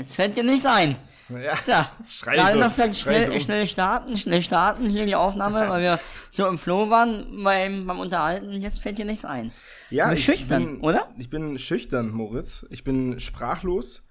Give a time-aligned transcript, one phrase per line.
[0.00, 0.96] Jetzt fällt dir nichts ein.
[1.28, 3.38] Ja, Tja, schrei gerade so, noch schrei schnell, so.
[3.38, 8.00] schnell starten, schnell starten, hier die Aufnahme, weil wir so im Flow waren beim, beim
[8.00, 8.62] Unterhalten.
[8.62, 9.52] Jetzt fällt dir nichts ein.
[9.90, 11.10] Ja, ich schüchtern, bin, oder?
[11.18, 12.66] Ich bin schüchtern, Moritz.
[12.70, 14.08] Ich bin sprachlos.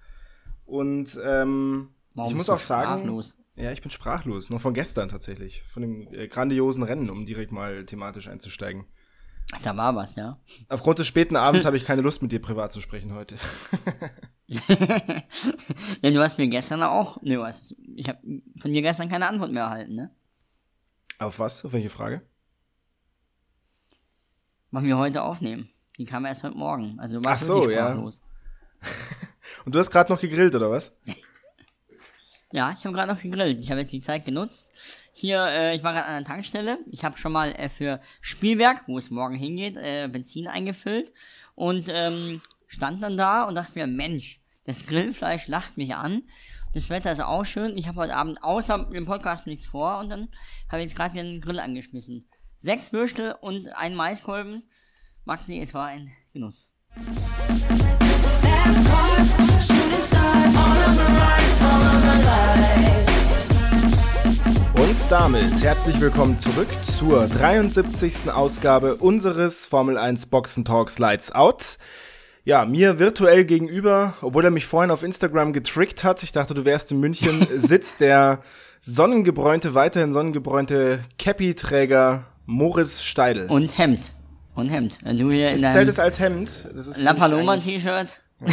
[0.64, 3.36] Und ähm, Warum ich muss auch sagen, sprachlos?
[3.56, 4.50] ja, ich bin sprachlos.
[4.50, 5.64] Noch von gestern tatsächlich.
[5.72, 8.84] Von dem äh, grandiosen Rennen, um direkt mal thematisch einzusteigen.
[9.64, 10.38] Da war was, ja.
[10.68, 13.34] Aufgrund des späten Abends habe ich keine Lust, mit dir privat zu sprechen heute.
[16.02, 18.18] ja, du hast mir gestern auch, ne, was, ich habe
[18.60, 20.10] von dir gestern keine Antwort mehr erhalten, ne?
[21.20, 21.64] Auf was?
[21.64, 22.22] Auf welche Frage?
[24.70, 25.68] Machen wir heute aufnehmen.
[25.98, 26.98] Die kam erst heute Morgen.
[26.98, 27.94] Also du Ach so, ja.
[29.64, 30.96] Und du hast gerade noch gegrillt, oder was?
[32.52, 33.60] Ja, ich habe gerade noch gegrillt.
[33.60, 34.68] Ich habe jetzt die Zeit genutzt.
[35.12, 36.78] Hier, äh, ich war gerade an der Tankstelle.
[36.90, 41.12] Ich habe schon mal äh, für Spielwerk, wo es morgen hingeht, äh, Benzin eingefüllt
[41.54, 46.22] und ähm, stand dann da und dachte mir, Mensch, das Grillfleisch lacht mich an.
[46.74, 47.76] Das Wetter ist auch schön.
[47.76, 50.28] Ich habe heute Abend außer dem Podcast nichts vor und dann
[50.68, 52.28] habe ich jetzt gerade den Grill angeschmissen.
[52.58, 54.62] Sechs Würstel und ein Maiskolben.
[55.24, 56.70] Maxi, es war ein Genuss.
[64.74, 68.30] Und damit herzlich willkommen zurück zur 73.
[68.30, 71.78] Ausgabe unseres Formel 1 Boxen Talks Lights Out.
[72.44, 76.64] Ja, mir virtuell gegenüber, obwohl er mich vorhin auf Instagram getrickt hat, ich dachte, du
[76.64, 78.40] wärst in München, sitzt der
[78.80, 83.48] sonnengebräunte, weiterhin sonnengebräunte Cappy-Träger Moritz Steidel.
[83.50, 84.12] Und Hemd.
[84.54, 84.98] Und Hemd.
[85.02, 86.68] Wenn Du hier in Zählt deinem es als Hemd?
[86.74, 88.20] Das ist La Paloma-T-Shirt.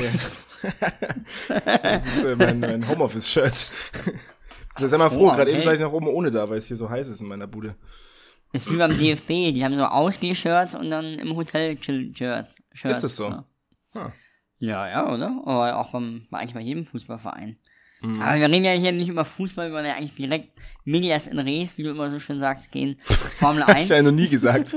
[1.83, 3.67] Das ist äh, mein, mein Homeoffice-Shirt.
[4.79, 5.51] Sei mal froh, Oh, gerade okay.
[5.53, 7.47] eben saß ich noch oben ohne da, weil es hier so heiß ist in meiner
[7.47, 7.75] Bude.
[8.53, 12.57] Ist wie beim DFB, die haben so Ausgeh-Shirts und dann im Hotel Chill-Shirts.
[12.83, 13.29] Ist das so?
[13.29, 13.45] Ja.
[14.59, 15.41] Ja, ja, oder?
[15.45, 17.57] Aber auch beim, bei- eigentlich bei jedem Fußballverein.
[18.01, 18.21] Mhm.
[18.21, 20.49] Aber wir reden ja hier nicht über Fußball, wir wollen ja eigentlich direkt
[20.83, 22.97] Medias in Res, wie du immer so schön sagst, gehen.
[23.03, 23.83] Formel Hab 1.
[23.85, 24.75] ich ja noch nie gesagt.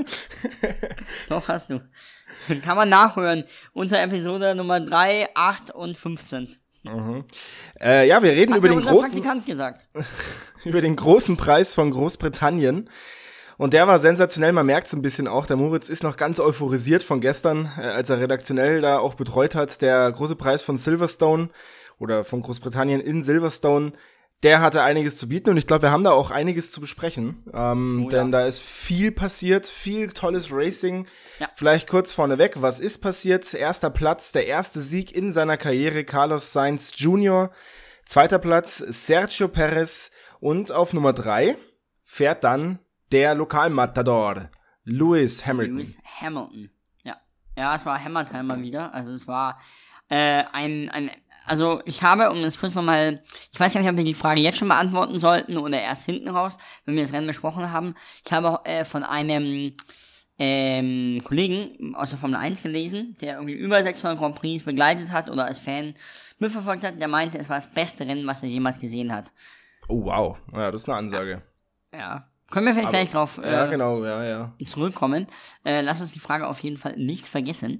[1.29, 1.81] Doch, hast du.
[2.63, 3.43] Kann man nachhören.
[3.73, 6.47] Unter Episode Nummer 3, 8 und 15.
[7.79, 9.87] äh, ja, wir reden Hat über den, großen, Praktikant gesagt.
[10.65, 12.89] über den großen Preis von Großbritannien.
[13.61, 15.45] Und der war sensationell, man merkt es ein bisschen auch.
[15.45, 19.53] Der Moritz ist noch ganz euphorisiert von gestern, äh, als er redaktionell da auch betreut
[19.53, 19.83] hat.
[19.83, 21.49] Der große Preis von Silverstone
[21.99, 23.91] oder von Großbritannien in Silverstone,
[24.41, 27.43] der hatte einiges zu bieten und ich glaube, wir haben da auch einiges zu besprechen.
[27.53, 28.17] Ähm, Oh ja.
[28.17, 31.05] Denn da ist viel passiert, viel tolles Racing.
[31.37, 31.47] Ja.
[31.53, 33.53] Vielleicht kurz vorneweg, was ist passiert?
[33.53, 37.51] Erster Platz, der erste Sieg in seiner Karriere, Carlos Sainz Jr.
[38.05, 40.09] Zweiter Platz, Sergio Perez.
[40.39, 41.57] Und auf Nummer drei
[42.03, 42.79] fährt dann
[43.11, 44.49] der Lokalmatador,
[44.83, 45.77] Lewis Hamilton.
[45.77, 46.69] Lewis Hamilton.
[47.03, 47.17] Ja.
[47.57, 48.93] Ja, es war Hammertime mal wieder.
[48.93, 49.59] Also es war
[50.09, 51.11] äh, ein, ein,
[51.45, 54.41] also ich habe, um das kurz nochmal, ich weiß gar nicht, ob wir die Frage
[54.41, 57.95] jetzt schon beantworten sollten oder erst hinten raus, wenn wir das Rennen besprochen haben.
[58.25, 59.73] Ich habe äh, von einem
[60.37, 65.29] ähm, Kollegen aus der Formel 1 gelesen, der irgendwie über 600 Grand Prix begleitet hat
[65.29, 65.93] oder als Fan
[66.39, 69.31] mitverfolgt hat, der meinte, es war das beste Rennen, was er jemals gesehen hat.
[69.87, 70.39] Oh, wow.
[70.53, 71.43] Ja, das ist eine Ansage.
[71.93, 72.30] Ja.
[72.51, 74.51] Können wir vielleicht Aber- gleich drauf äh, Ja, genau, ja, ja.
[74.67, 75.25] zurückkommen.
[75.65, 77.79] Äh, lass uns die Frage auf jeden Fall nicht vergessen.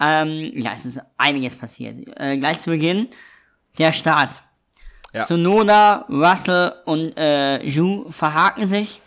[0.00, 1.96] Ähm, ja, es ist einiges passiert.
[2.18, 3.08] Äh, gleich zu Beginn
[3.78, 4.42] der Start.
[5.12, 5.24] Ja.
[5.26, 9.00] Sonoda, Russell und äh, Ju verhaken sich.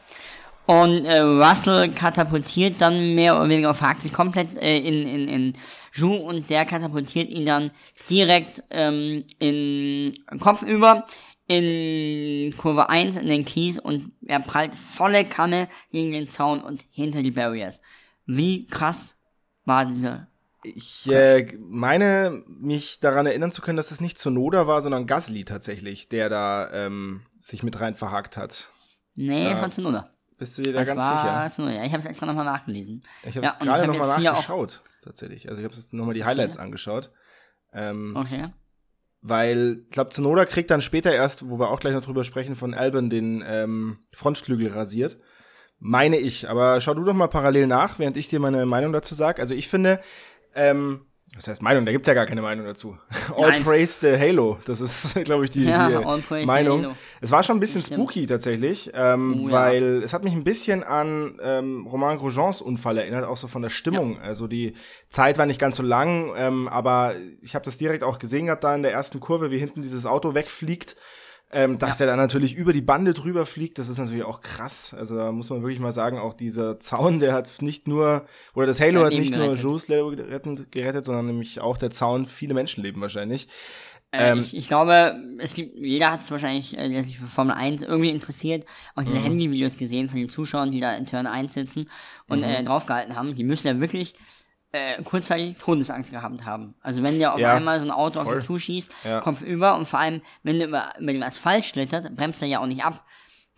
[0.68, 5.54] Und äh, Russell katapultiert dann mehr oder weniger, verhakt sich komplett äh, in, in, in
[5.94, 7.70] Ju und der katapultiert ihn dann
[8.10, 11.06] direkt ähm, in Kopf über
[11.48, 16.86] in Kurve 1 in den Kies und er prallt volle Kanne gegen den Zaun und
[16.92, 17.82] hinter die Barriers.
[18.26, 19.18] Wie krass
[19.66, 20.28] war diese
[20.64, 25.46] Ich äh, meine, mich daran erinnern zu können, dass es nicht Sonoda war, sondern Gasly
[25.46, 28.72] tatsächlich, der da ähm, sich mit rein verhakt hat.
[29.16, 30.10] Nee, es war Tsunoda.
[30.38, 31.50] Bist du dir da Das ganz war sicher?
[31.52, 31.76] Tsunoda.
[31.76, 33.04] Ja, ich habe es extra nochmal nachgelesen.
[33.24, 35.48] Ich habe Ja, es und gerade nochmal nachgeschaut, tatsächlich.
[35.48, 37.12] Also ich habe es nochmal die Highlights angeschaut.
[37.72, 38.50] Ähm, Okay.
[39.28, 42.56] Weil, ich glaube, Tsunoda kriegt dann später erst, wo wir auch gleich noch drüber sprechen,
[42.56, 45.18] von Albon den ähm, Frontflügel rasiert.
[45.80, 46.48] Meine ich.
[46.48, 49.42] Aber schau du doch mal parallel nach, während ich dir meine Meinung dazu sage.
[49.42, 50.00] Also ich finde,
[50.54, 51.86] ähm, was heißt Meinung?
[51.86, 52.98] Da gibt's ja gar keine Meinung dazu.
[53.36, 53.64] All Nein.
[53.64, 54.58] praise the Halo.
[54.66, 56.96] Das ist, glaube ich, die, Ja, die all praise the Meinung.
[57.20, 58.00] Es war schon ein bisschen Stimmt.
[58.00, 59.52] spooky tatsächlich, ähm, Oh, ja.
[59.54, 63.62] weil es hat mich ein bisschen an ähm, Romain Grosjeans Unfall erinnert, auch so von
[63.62, 64.20] der Stimmung.
[64.22, 64.76] Also die
[65.10, 68.64] Zeit war nicht ganz so lang, ähm, aber ich habe das direkt auch gesehen gehabt
[68.64, 70.96] da in der ersten Kurve, wie hinten dieses Auto wegfliegt.
[71.58, 74.94] Ähm, dass der dann natürlich über die Bande drüber fliegt, das ist natürlich auch krass.
[74.94, 78.26] Also da muss man wirklich mal sagen, auch dieser Zaun, der hat nicht nur,
[78.56, 79.54] oder das Halo Ja, hat nicht nur.
[79.56, 83.48] Jules Leben gerettet, gerettet, sondern nämlich auch der Zaun viele Menschenleben wahrscheinlich.
[84.12, 87.26] Äh, Ähm, ich, ich glaube, es gibt, jeder hat es wahrscheinlich, äh, der sich für
[87.26, 88.66] Formel 1 irgendwie interessiert,
[88.96, 89.06] auch Mhm.
[89.06, 91.90] diese Handyvideos gesehen von den Zuschauern, die da in Turn 1 sitzen
[92.28, 92.66] und äh, Mhm.
[92.66, 93.36] draufgehalten haben.
[93.36, 94.16] Die müssen ja wirklich
[94.76, 96.76] äh, kurzzeitig Todesangst gehabt haben.
[96.82, 98.38] Also wenn dir auf Ja, einmal so ein Auto auf voll.
[98.38, 99.22] dich zuschießt, Ja.
[99.22, 102.60] Kopf über und vor allem, wenn du über, über den Asphalt schlittert, bremst er ja
[102.60, 103.06] auch nicht ab.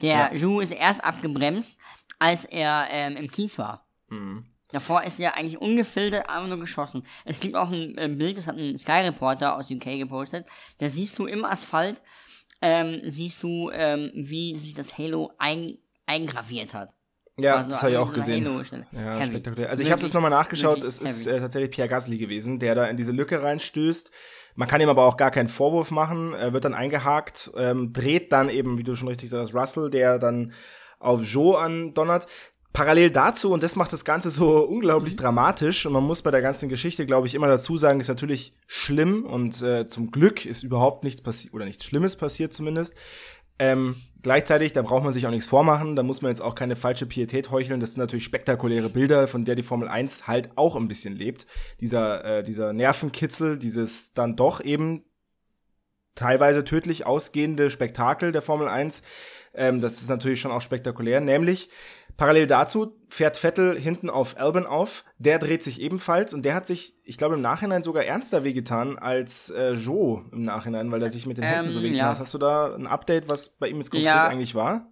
[0.01, 0.33] Der Ja.
[0.33, 1.75] Ju ist erst abgebremst,
[2.19, 3.87] als er ähm, im Kies war.
[4.09, 4.45] Mhm.
[4.71, 7.03] Davor ist er eigentlich ungefiltert einfach nur geschossen.
[7.23, 10.45] Es gibt auch ein äh, Bild, das hat ein Sky Reporter aus UK gepostet.
[10.79, 12.01] Da siehst du im Asphalt,
[12.61, 16.93] ähm, siehst du, ähm, wie sich das Halo ein, eingraviert hat.
[17.39, 18.45] Ja, Also das habe ich auch gesehen.
[18.92, 19.25] Ja, Heavy.
[19.25, 19.69] spektakulär.
[19.69, 22.86] Also ich habe es nochmal nachgeschaut, es ist äh, tatsächlich Pierre Gasly gewesen, der da
[22.86, 24.12] in diese Lücke reinstößt.
[24.56, 28.31] Man kann ihm aber auch gar keinen Vorwurf machen, er wird dann eingehakt, ähm, dreht
[28.31, 30.51] dann eben, wie du schon richtig sagst, Russell, der dann
[31.00, 32.25] auf Joe andonnert.
[32.74, 35.18] Parallel dazu, und das macht das Ganze so unglaublich Mhm.
[35.18, 38.56] dramatisch, und man muss bei der ganzen Geschichte, glaube ich, immer dazu sagen, ist natürlich
[38.66, 42.95] schlimm und äh, zum Glück ist überhaupt nichts passiert, oder nichts Schlimmes passiert zumindest.
[43.59, 46.75] Ähm, gleichzeitig, da braucht man sich auch nichts vormachen, da muss man jetzt auch keine
[46.75, 47.80] falsche Pietät heucheln.
[47.80, 51.48] Das sind natürlich spektakuläre Bilder, von der die Formel 1 halt auch ein bisschen lebt.
[51.80, 55.04] Dieser, äh, dieser Nervenkitzel, dieses dann doch eben
[56.15, 59.04] teilweise tödlich ausgehende Spektakel der Formel 1,
[59.54, 61.19] ähm, das ist natürlich schon auch spektakulär.
[61.19, 61.69] Nämlich,
[62.17, 66.67] parallel dazu fährt Vettel hinten auf Albon auf, der dreht sich ebenfalls und der hat
[66.67, 71.09] sich, ich glaube, im Nachhinein sogar ernster wehgetan als äh, Joe im Nachhinein, weil er
[71.09, 72.09] sich mit den Händen Ähm, so wehgetan ja.
[72.11, 72.19] hat.
[72.19, 74.27] Hast du da ein Update, was bei ihm jetzt konkret Ja.
[74.27, 74.91] eigentlich war?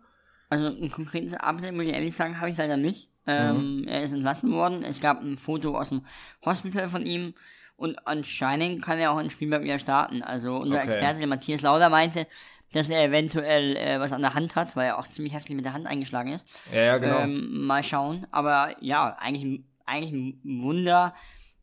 [0.50, 3.12] Also ein konkretes Update, muss ich ehrlich sagen, habe ich leider nicht.
[3.28, 4.84] Ähm, Er ist entlassen worden.
[4.84, 6.06] Es gab ein Foto aus dem
[6.46, 7.34] Hospital von ihm
[7.78, 10.22] und anscheinend kann er auch in Spielberg wieder starten.
[10.24, 10.88] Also unser Okay.
[10.88, 12.28] Experte, der Matthias Lauder, meinte,
[12.74, 15.66] dass er eventuell äh, was an der Hand hat, weil er auch ziemlich heftig mit
[15.66, 16.48] der Hand eingeschlagen ist.
[16.74, 17.20] Ja, ja, genau.
[17.20, 18.28] Ähm, mal schauen.
[18.32, 21.14] Aber ja, eigentlich, ein- eigentlich ein Wunder,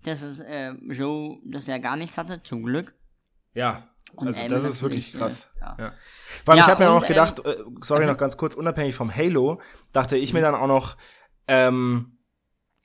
[0.05, 2.95] dass es äh, Joe, dass er gar nichts hatte, zum Glück.
[3.55, 5.55] ja, und also das ist wirklich krass.
[5.59, 5.75] ja.
[5.79, 5.85] ja.
[6.45, 8.95] Allem, Ja, ich habe mir auch noch gedacht, äh, sorry also- noch ganz kurz, unabhängig
[8.95, 9.59] vom Halo,
[9.95, 10.99] dachte ich mir dann auch noch,
[11.49, 12.19] ähm,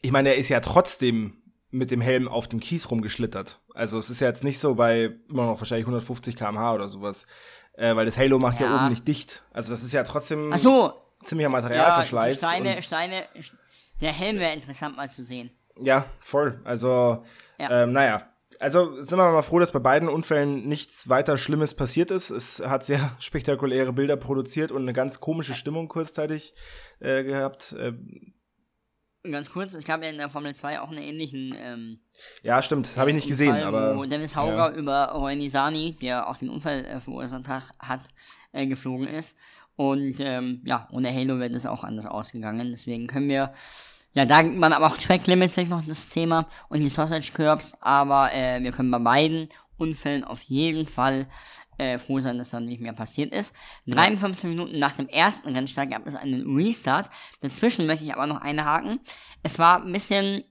[0.01, 3.59] ich meine, er ist ja trotzdem mit dem Helm auf dem Kies rumgeschlittert.
[3.73, 7.27] Also es ist ja jetzt nicht so bei immer noch wahrscheinlich 150 km/h oder sowas,
[7.73, 8.67] äh, weil das Halo macht ja.
[8.67, 8.75] Ja.
[8.77, 9.43] oben nicht dicht.
[9.51, 10.93] Also das ist ja trotzdem Ach so,
[11.25, 12.37] ziemlicher ja, Materialverschleiß.
[12.37, 13.25] Steine, und- Steine,
[14.01, 15.51] der Helm wäre interessant mal zu sehen.
[15.81, 16.59] Ja, voll.
[16.63, 17.23] Also,
[17.59, 17.83] Ja.
[17.83, 18.29] ähm, naja.
[18.59, 22.31] Also sind wir mal froh, dass bei beiden Unfällen nichts weiter Schlimmes passiert ist.
[22.31, 26.55] Es hat sehr spektakuläre Bilder produziert und eine ganz komische Stimmung kurzzeitig
[26.99, 27.73] äh, gehabt.
[27.73, 27.93] Äh,
[29.23, 31.99] Ganz kurz, es gab ja in der Formel 2 auch einen ähnlichen ähm,
[32.43, 33.97] ja, stimmt, das habe ich nicht gesehen, Unfall, aber.
[33.97, 38.01] wo Dennis Hauger über Roy Nisani, der auch den Unfall äh, verursacht hat, hat
[38.51, 39.37] äh, geflogen ist.
[39.75, 42.69] Und ähm, ja, ohne Halo wäre das auch anders ausgegangen.
[42.71, 43.53] Deswegen können wir,
[44.13, 47.31] ja, da gibt man aber auch Track Limits vielleicht noch das Thema und die Sausage
[47.33, 51.27] Curbs, aber äh, wir können bei beiden Unfällen auf jeden Fall
[51.77, 53.55] äh, froh sein, dass da nicht mehr passiert ist.
[53.87, 57.09] 53 Minuten nach dem ersten Rennstart gab es einen Restart.
[57.41, 58.99] Dazwischen möchte ich aber noch einhaken.
[59.43, 60.43] Es war ein bisschen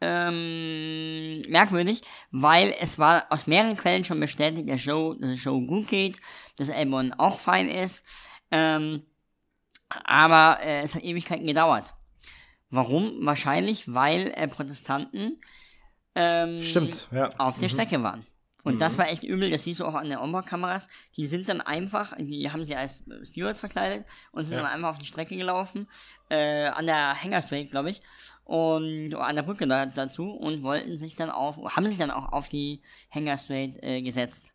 [0.00, 5.60] ähm, merkwürdig, weil es war aus mehreren Quellen schon bestätigt, dass Show, dass es Show
[5.60, 6.20] gut geht,
[6.56, 8.04] dass Elbon auch fein ist,
[8.50, 9.02] ähm,
[9.88, 11.94] aber äh, es hat Ewigkeiten gedauert.
[12.70, 13.24] Warum?
[13.24, 15.40] Wahrscheinlich, weil äh, Protestanten
[16.14, 17.30] ähm, Stimmt, ja.
[17.38, 18.26] auf der Strecke waren.
[18.68, 20.88] Und das war echt übel, das siehst du auch an den Onboard-Kameras.
[21.16, 24.64] Die sind dann einfach, die haben sie als Stewards verkleidet und sind Ja.
[24.64, 25.88] dann einfach auf die Strecke gelaufen,
[26.30, 28.02] äh, an der Hanger Straight, glaube ich,
[28.44, 32.10] und oder an der Brücke da, dazu und wollten sich dann auf, haben sich dann
[32.10, 32.82] auch auf die
[33.14, 34.52] Hanger Straight äh, gesetzt.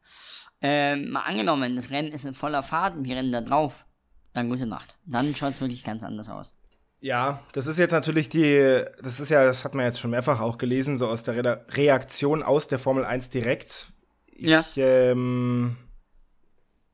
[0.61, 3.85] Ähm, mal angenommen, das Rennen ist in voller Fahrt und die rennen da drauf,
[4.33, 4.97] dann gute Nacht.
[5.05, 6.53] Dann schaut es wirklich ganz anders aus.
[7.01, 10.39] Ja, das ist jetzt natürlich die, das ist ja, das hat man jetzt schon mehrfach
[10.39, 13.89] auch gelesen, so aus der Re Reaktion aus der Formel 1 direkt.
[14.35, 14.63] Ich, Ja.
[14.77, 15.77] ähm,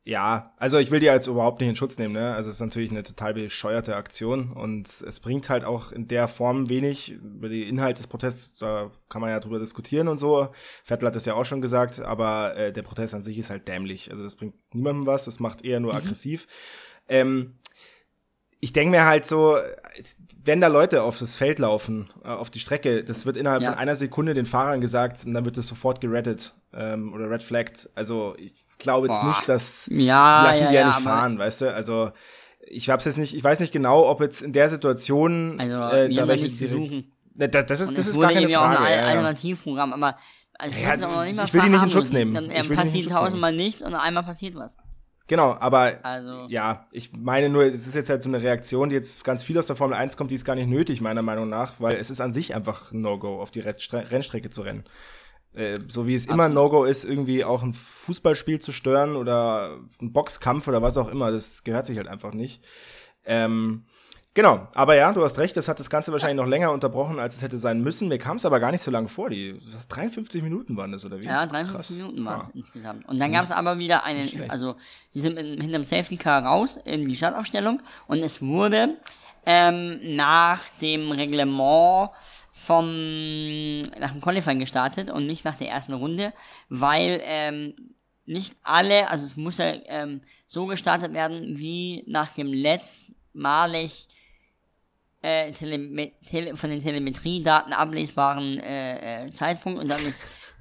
[0.05, 2.33] ja, also ich will die jetzt überhaupt nicht in Schutz nehmen, ne?
[2.33, 6.27] Also es ist natürlich eine total bescheuerte Aktion und es bringt halt auch in der
[6.27, 7.11] Form wenig.
[7.11, 10.49] Über den Inhalt des Protests, da kann man ja drüber diskutieren und so.
[10.83, 13.67] Vettel hat das ja auch schon gesagt, aber äh, der Protest an sich ist halt
[13.67, 14.09] dämlich.
[14.09, 16.47] Also das bringt niemandem was, das macht eher nur aggressiv.
[17.07, 17.59] Ähm,
[18.59, 19.57] ich denke mir halt so,
[20.43, 23.71] wenn da Leute auf das Feld laufen, äh, auf die Strecke, das wird innerhalb Ja.
[23.71, 27.43] von einer Sekunde den Fahrern gesagt und dann wird das sofort gerettet ähm, oder red
[27.43, 27.89] flagged.
[27.95, 29.27] Also ich glaube jetzt Boah.
[29.29, 31.73] nicht, dass Ja, die lassen ja, die ja, ja, nicht fahren, weißt du?
[31.73, 32.11] Also
[32.71, 36.13] ich hab's jetzt nicht, ich weiß nicht genau, ob jetzt in der Situation Also, äh,
[36.13, 37.11] da welche direkt- suchen.
[37.33, 38.93] Da- das ist Und das ist gar keine auch ein Frage.
[38.95, 39.05] Ja.
[39.07, 40.17] Alternativprogramm, aber
[40.57, 41.89] also ich Ja, nicht mal ich will die nicht in.
[41.91, 42.33] Schutz nehmen.
[42.33, 44.75] Dann Ich nicht passiert tausendmal nichts und einmal passiert was.
[45.29, 48.95] Genau, aber Also- ja, ich meine nur, es ist jetzt halt so eine Reaktion, die
[48.95, 51.47] jetzt ganz viel aus der Formel 1 kommt, die ist gar nicht nötig, meiner Meinung
[51.47, 54.83] nach, weil es ist an sich einfach ein No-Go, auf die Rennstre- Rennstrecke zu rennen.
[55.53, 59.77] Äh, so wie es immer ein No-Go ist, irgendwie auch ein Fußballspiel zu stören oder
[60.01, 61.31] ein Boxkampf oder was auch immer.
[61.31, 62.63] Das gehört sich halt einfach nicht.
[63.23, 63.85] Ähm,
[64.33, 67.35] genau, aber ja, du hast recht, das hat das Ganze wahrscheinlich noch länger unterbrochen, als
[67.37, 68.07] es hätte sein müssen.
[68.07, 69.29] Mir kam es aber gar nicht so lange vor.
[69.29, 71.25] Die was, 53 Minuten waren das, oder wie?
[71.25, 71.89] Ja, 53 Krass.
[71.97, 72.53] Minuten waren es Ja.
[72.55, 73.07] insgesamt.
[73.07, 74.75] Und dann gab es aber wieder einen, also
[75.13, 78.97] die sind mit, hinterm Safety Car raus in die Startaufstellung und es wurde
[79.45, 82.11] ähm, nach dem Reglement
[82.53, 86.33] vom nach dem Qualifying gestartet und nicht nach der ersten Runde,
[86.67, 87.73] weil ähm,
[88.25, 94.07] nicht alle, also es muss ja ähm, so gestartet werden, wie nach dem letztmalig
[95.21, 99.91] äh, Tele Tele von den Telemetriedaten ablesbaren äh, äh, Zeitpunkt und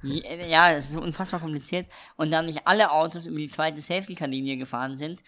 [0.03, 1.87] je- äh, ja, das ist so unfassbar kompliziert
[2.17, 5.21] und dann nicht alle Autos über die zweite Safety-Car-Linie gefahren sind,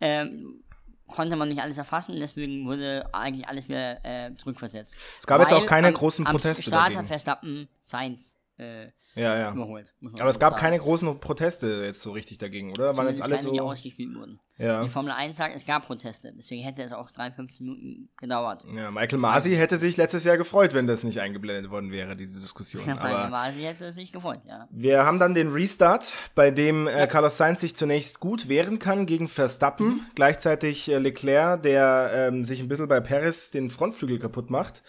[0.00, 0.62] ähm,
[1.06, 4.96] konnte man nicht alles erfassen, deswegen wurde eigentlich alles wieder äh, zurückversetzt.
[5.18, 7.06] Es gab jetzt auch Weil keine am, großen Proteste am Start dagegen.
[7.08, 9.52] Verstappen Sainz äh, Ja, ja.
[9.52, 9.92] überholt.
[10.20, 12.96] Aber es so gab keine großen Proteste jetzt so richtig dagegen, oder?
[12.96, 13.62] Waren jetzt alle keine, die so.
[13.64, 14.38] ausgespielt wurden.
[14.58, 14.82] Ja.
[14.82, 18.64] Die Formel 1 sagt, es gab Proteste, deswegen hätte es auch 53 Minuten gedauert.
[18.74, 22.40] Ja, Michael Masi hätte sich letztes Jahr gefreut, wenn das nicht eingeblendet worden wäre, diese
[22.40, 22.84] Diskussion.
[22.86, 24.66] Weil Aber Masi hätte es sich gefreut, ja.
[24.70, 29.06] wir haben dann den Restart, bei dem äh, Carlos Sainz sich zunächst gut wehren kann
[29.06, 29.86] gegen Verstappen.
[29.86, 30.00] Mhm.
[30.14, 34.82] Gleichzeitig äh, Leclerc, der ähm, sich ein bisschen bei Perez den Frontflügel kaputt macht.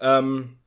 [0.00, 0.58] Ähm,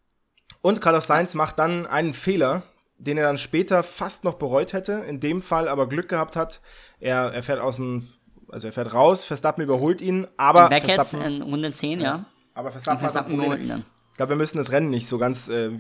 [0.62, 2.64] und Carlos Sainz macht dann einen Fehler,
[2.98, 6.62] den er dann später fast noch bereut hätte, in dem Fall aber Glück gehabt hat.
[7.00, 8.06] Er, er fährt aus dem,
[8.50, 12.26] also er fährt raus, Verstappen überholt ihn, aber Beckett Verstappen, in Runde 10, ja.
[12.54, 13.64] aber Verstappen, Verstappen hat Probleme.
[13.64, 13.86] ihn dann.
[14.12, 15.72] Ich glaube, wir müssen das Rennen nicht so ganz äh,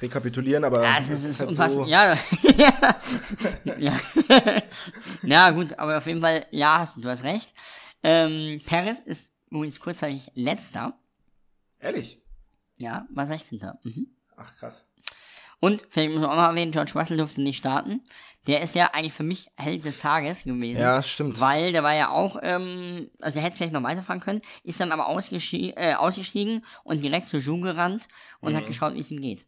[0.00, 1.84] rekapitulieren, aber Ja, es es ist, ist halt so.
[1.84, 2.16] Ja.
[3.76, 3.98] ja.
[5.22, 7.48] ja, gut, aber auf jeden Fall, ja, hast, du hast recht.
[8.04, 10.96] Ähm, Perez ist übrigens kurzzeitig letzter.
[11.80, 12.22] Ehrlich?
[12.78, 13.60] Ja, war 16.
[13.82, 14.06] Mhm.
[14.36, 14.84] Ach, krass.
[15.60, 18.00] Und, vielleicht muss man auch noch erwähnen, George Russell durfte nicht starten.
[18.46, 20.80] Der ist ja eigentlich für mich Held des Tages gewesen.
[20.80, 21.38] Ja, stimmt.
[21.40, 24.92] Weil der war ja auch, ähm, also der hätte vielleicht noch weiterfahren können, ist dann
[24.92, 28.08] aber ausgeschi äh, ausgestiegen und direkt zu Ju gerannt
[28.40, 28.56] und Mhm.
[28.56, 29.44] hat geschaut, wie es ihm geht.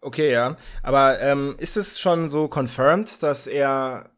[0.00, 0.56] Okay, ja.
[0.82, 4.10] Aber ähm, ist es schon so confirmed, dass er,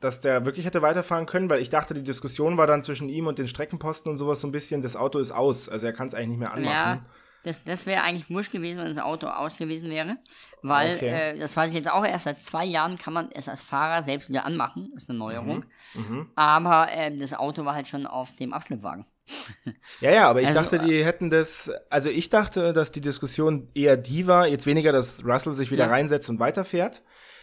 [0.00, 1.50] dass der wirklich hätte weiterfahren können?
[1.50, 4.46] Weil ich dachte, die Diskussion war dann zwischen ihm und den Streckenposten und sowas so
[4.46, 5.68] ein bisschen, das Auto ist aus.
[5.68, 6.72] Also er kann es eigentlich nicht mehr anmachen.
[6.72, 7.02] Ja,
[7.44, 10.16] das, das wäre eigentlich wurscht gewesen, wenn das Auto aus gewesen wäre.
[10.62, 11.08] Weil, Okay.
[11.34, 14.02] äh, das weiß ich jetzt auch erst seit zwei Jahren, kann man es als Fahrer
[14.02, 14.90] selbst wieder anmachen.
[14.94, 15.64] Das ist eine Neuerung.
[15.94, 16.30] Mhm.
[16.34, 19.06] Aber äh, das Auto war halt schon auf dem Abschleppwagen.
[20.00, 23.68] Ja, ja, aber ich Also, dachte, die hätten das, also ich dachte, dass die Diskussion
[23.74, 25.90] eher die war, jetzt weniger, dass Russell sich wieder Ja.
[25.90, 27.02] reinsetzt und weiterfährt,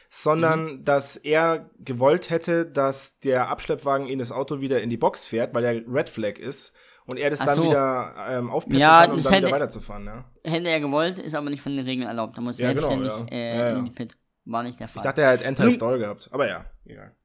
[0.09, 0.85] sondern Mhm.
[0.85, 5.53] dass er gewollt hätte, dass der Abschleppwagen in das Auto wieder in die Box fährt,
[5.53, 6.75] weil er Red Flag ist
[7.07, 7.63] und er das Ach dann so.
[7.65, 10.25] wieder ähm, aufpeppen Ja, kann, um dann wieder hätte- weiterzufahren, ja.
[10.43, 12.37] Hätte er gewollt, ist aber nicht von den Regeln erlaubt.
[12.37, 13.35] Da muss Ja, genau, selbstständig ja.
[13.37, 13.77] äh, Ja, ja.
[13.77, 14.17] in die Pit.
[14.45, 14.97] War nicht der Fall.
[14.97, 17.15] Ich dachte, er hat Anti-Stall gehabt, aber ja, egal.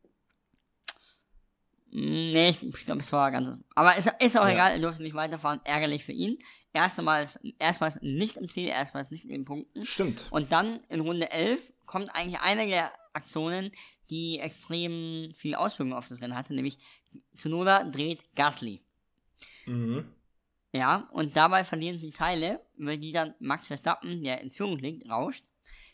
[1.91, 3.51] Nee, ich, ich glaube, es war ganz.
[3.75, 5.61] Aber ist, ist auch egal, er durfte nicht weiterfahren.
[5.65, 6.37] Ärgerlich für ihn.
[6.75, 9.83] Erstmals, erstmals nicht im Ziel, erstmals nicht in den Punkten.
[9.85, 10.27] Stimmt.
[10.31, 13.71] Und dann in Runde 11 kommt eigentlich eine der Aktionen,
[14.11, 16.79] die extrem viel Auswirkungen auf das Rennen hatte, nämlich
[17.39, 18.83] Tsunoda dreht Gasly.
[19.67, 20.05] Mhm.
[20.73, 25.09] Ja, und dabei verlieren sie Teile, über die dann Max Verstappen, der in Führung liegt,
[25.09, 25.45] rauscht.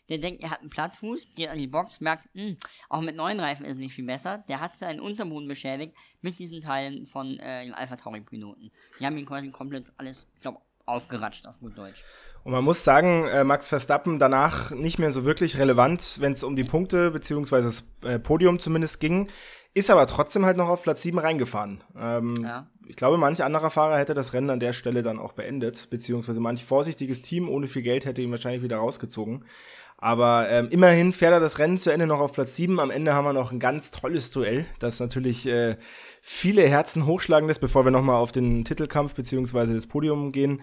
[0.09, 2.57] Der denkt, er hat einen Plattfuß, geht an die Box, merkt, hm,
[2.89, 4.43] auch mit neuen Reifen ist es nicht viel besser.
[4.49, 8.71] Der hat seinen Unterboden beschädigt mit diesen Teilen von äh, den Alpha Tauri Piloten.
[8.99, 12.03] Die haben ihn quasi komplett alles, ich glaube, aufgeratscht auf gut Deutsch.
[12.43, 16.43] Und man muss sagen, äh, Max Verstappen danach nicht mehr so wirklich relevant, wenn es
[16.43, 19.29] um die Punkte beziehungsweise das äh, Podium zumindest ging,
[19.73, 21.83] ist aber trotzdem halt noch auf Platz 7 reingefahren.
[21.97, 22.67] Ähm, Ja.
[22.85, 26.41] Ich glaube, manch anderer Fahrer hätte das Rennen an der Stelle dann auch beendet, beziehungsweise
[26.41, 29.45] manch vorsichtiges Team ohne viel Geld hätte ihn wahrscheinlich wieder rausgezogen.
[29.97, 32.77] Aber ähm, immerhin fährt er das Rennen zu Ende noch auf Platz 7.
[32.81, 35.77] Am Ende haben wir noch ein ganz tolles Duell, das natürlich äh,
[36.21, 40.61] viele Herzen hochschlagen lässt, bevor wir nochmal auf den Titelkampf beziehungsweise das Podium gehen.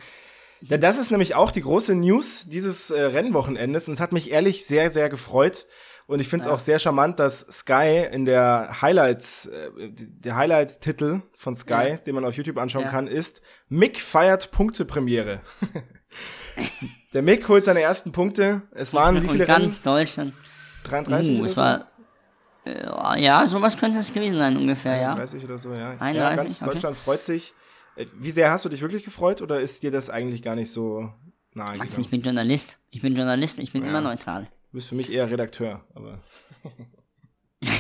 [0.60, 4.30] Denn das ist nämlich auch die große News dieses äh, Rennwochenendes und es hat mich
[4.30, 5.66] ehrlich sehr, sehr gefreut.
[6.10, 11.22] Und ich finde es auch sehr charmant, dass Sky in der Highlights, äh, der Highlights-Titel
[11.34, 11.96] von Sky, Ja.
[11.98, 12.90] den man auf YouTube anschauen Ja.
[12.90, 15.38] kann, ist Mick feiert Punktepremiere.
[17.12, 18.62] der Mick holt seine ersten Punkte.
[18.72, 20.34] Es waren wie viele und ganz Deutschland.
[20.90, 21.04] Rennen?
[21.04, 21.86] 33 Uh, es war.
[22.66, 25.14] Äh, ja, sowas könnte es gewesen sein, ungefähr, ja.
[25.14, 25.92] 30 oder so, ja.
[25.92, 26.72] ja 31, ganz okay.
[26.72, 27.54] Deutschland freut sich.
[27.94, 30.72] Äh, Wie sehr hast du dich wirklich gefreut oder ist dir das eigentlich gar nicht
[30.72, 31.12] so
[31.54, 32.04] nahe Max, gegangen?
[32.04, 32.78] ich bin Journalist.
[32.90, 34.48] Ich bin Journalist, ich bin immer neutral.
[34.70, 36.20] Du bist für mich eher Redakteur, aber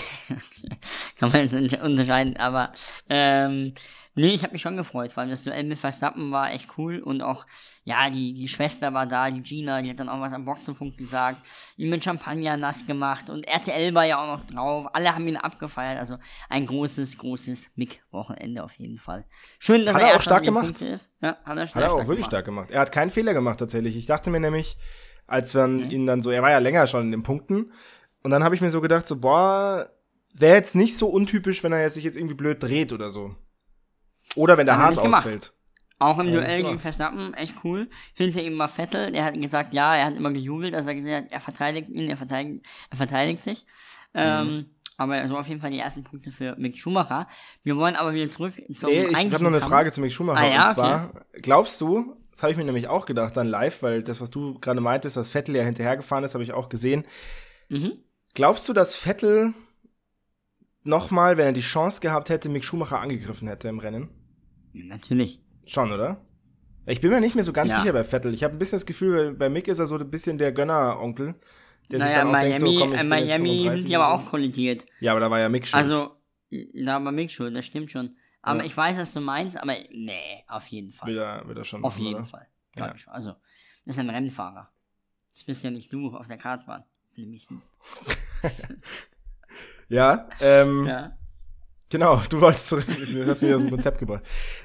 [1.18, 2.72] Kann man jetzt unterscheiden, aber
[3.08, 3.74] ähm,
[4.16, 7.22] Nee, ich habe mich schon gefreut, weil das Duell mit Verstappen war echt cool und
[7.22, 7.46] auch,
[7.84, 10.96] ja, die, die Schwester war da, die Gina, die hat dann auch was am Boxenfunk
[10.96, 11.38] gesagt,
[11.76, 15.36] ihn mit Champagner nass gemacht und RTL war ja auch noch drauf, alle haben ihn
[15.36, 16.16] abgefeiert, also
[16.48, 19.24] ein großes, großes Mick-Wochenende auf jeden Fall.
[19.60, 20.64] Schön, dass Hat er, er auch stark gemacht?
[20.64, 21.12] Punkte Ist.
[21.22, 22.70] Ja, hat er, Hat er auch wirklich stark gemacht.
[22.72, 23.96] Er hat keinen Fehler gemacht tatsächlich.
[23.96, 24.76] Ich dachte mir nämlich,
[25.30, 27.72] als wir ihn dann so, er war ja länger schon in den Punkten,
[28.22, 29.88] und dann habe ich mir so gedacht, so, boah,
[30.38, 33.34] wäre jetzt nicht so untypisch, wenn er jetzt sich jetzt irgendwie blöd dreht oder so.
[34.36, 35.52] Oder wenn der er Haas ausfällt.
[35.98, 36.78] Auch im Ja, Duell gegen.
[36.78, 37.88] Verstappen, echt cool.
[38.14, 41.24] Hinter ihm war Vettel, der hat gesagt, ja, er hat immer gejubelt, dass er gesehen
[41.24, 43.66] hat, er verteidigt ihn, er verteidigt, er verteidigt sich.
[44.14, 44.66] Ähm, Mhm.
[44.98, 47.26] aber so auf jeden Fall die ersten Punkte für Mick Schumacher.
[47.62, 49.60] Wir wollen aber wieder zurück zum Nee, ich habe noch eine.
[49.60, 50.40] Frage zu Mick Schumacher.
[50.40, 53.82] Ah, ja, und zwar, glaubst du, das habe ich mir nämlich auch gedacht dann live,
[53.82, 57.04] weil das, was du gerade meintest, dass Vettel ja hinterhergefahren ist, habe ich auch gesehen.
[57.68, 57.92] Mhm.
[58.34, 59.52] Glaubst du, dass Vettel
[60.82, 64.08] nochmal, wenn er die Chance gehabt hätte, Mick Schumacher angegriffen hätte im Rennen?
[64.72, 65.40] Natürlich.
[65.66, 66.24] Schon, oder?
[66.86, 67.80] Ich bin mir nicht mehr so ganz Ja.
[67.80, 68.32] sicher bei Vettel.
[68.34, 71.34] Ich habe ein bisschen das Gefühl, bei Mick ist er so ein bisschen der Gönner-Onkel.
[71.90, 73.96] Der sich Naja, dann auch Miami, denkt, so, komm, ich äh, Miami 35 sind die
[73.96, 74.86] aber auch kollidiert.
[75.00, 75.78] Ja, aber da war ja Mick schon.
[75.78, 76.10] Also,
[76.50, 78.16] da war Mick schuld, das stimmt schon.
[78.42, 78.64] Aber Ja.
[78.66, 81.08] ich weiß, was du meinst, aber nee, auf jeden Fall.
[81.08, 82.24] Will er, will er schon Auf machen, jeden oder?
[82.26, 82.46] Fall.
[82.76, 82.94] Ja.
[82.94, 83.06] ich.
[83.08, 83.30] Also,
[83.84, 84.70] das ist ein Rennfahrer.
[85.34, 87.70] Das bist ja nicht du auf der Kartbahn, wenn du mich siehst.
[89.88, 91.16] Ja, ähm, Ja.
[91.90, 94.22] genau, du wolltest zurück, du hast aus dem Konzept gebracht.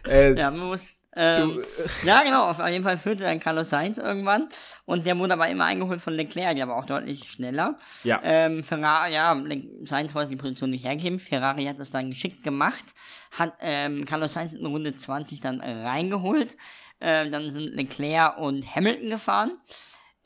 [0.08, 1.00] Äh, Ja, man muss.
[1.16, 1.62] Ähm,
[2.04, 4.50] ja, genau, auf jeden Fall führte dann Carlos Sainz irgendwann.
[4.86, 7.78] Und der wurde aber immer eingeholt von Leclerc, der war auch deutlich schneller.
[8.04, 8.20] Ja.
[8.24, 9.42] Ähm, Ferrari, ja,
[9.84, 11.20] Sainz wollte die Position nicht hergeben.
[11.20, 12.94] Ferrari hat das dann geschickt gemacht,
[13.32, 16.58] hat ähm, Carlos Sainz in Runde 20 dann reingeholt.
[17.02, 19.52] Ähm, dann sind Leclerc und Hamilton gefahren.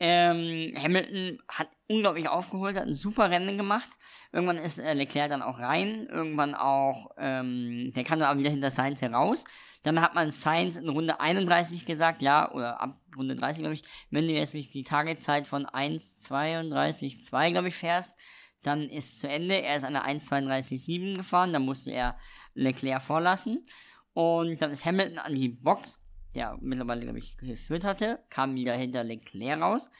[0.02, 3.90] Ähm, Hamilton hat unglaublich aufgeholt, hat ein super Rennen gemacht.
[4.32, 8.48] Irgendwann ist äh, Leclerc dann auch rein, irgendwann auch, ähm, der kam dann auch wieder
[8.48, 9.44] hinter Sainz heraus.
[9.82, 13.82] Dann hat man Sainz in Runde 31 gesagt, ja, oder ab Runde 30, glaube ich,
[14.10, 18.14] wenn du jetzt nicht die Tagezeit von 1,32,2, glaube ich, fährst,
[18.62, 19.60] dann ist zu Ende.
[19.62, 22.16] Er ist an der 1,32,7 gefahren, dann musste er
[22.54, 23.64] Leclerc vorlassen.
[24.12, 25.98] Und dann ist Hamilton an die Box,
[26.34, 29.90] der mittlerweile, glaube ich, geführt hatte, kam wieder hinter Leclerc raus.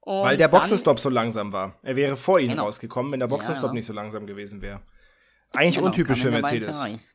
[0.00, 1.78] Und weil der Boxenstopp so langsam war.
[1.82, 2.64] Er wäre vor ihm Genau.
[2.64, 3.74] rausgekommen, wenn der Boxenstopp ja.
[3.74, 4.82] nicht so langsam gewesen wäre.
[5.52, 7.14] Eigentlich Genau, untypisch für Mercedes.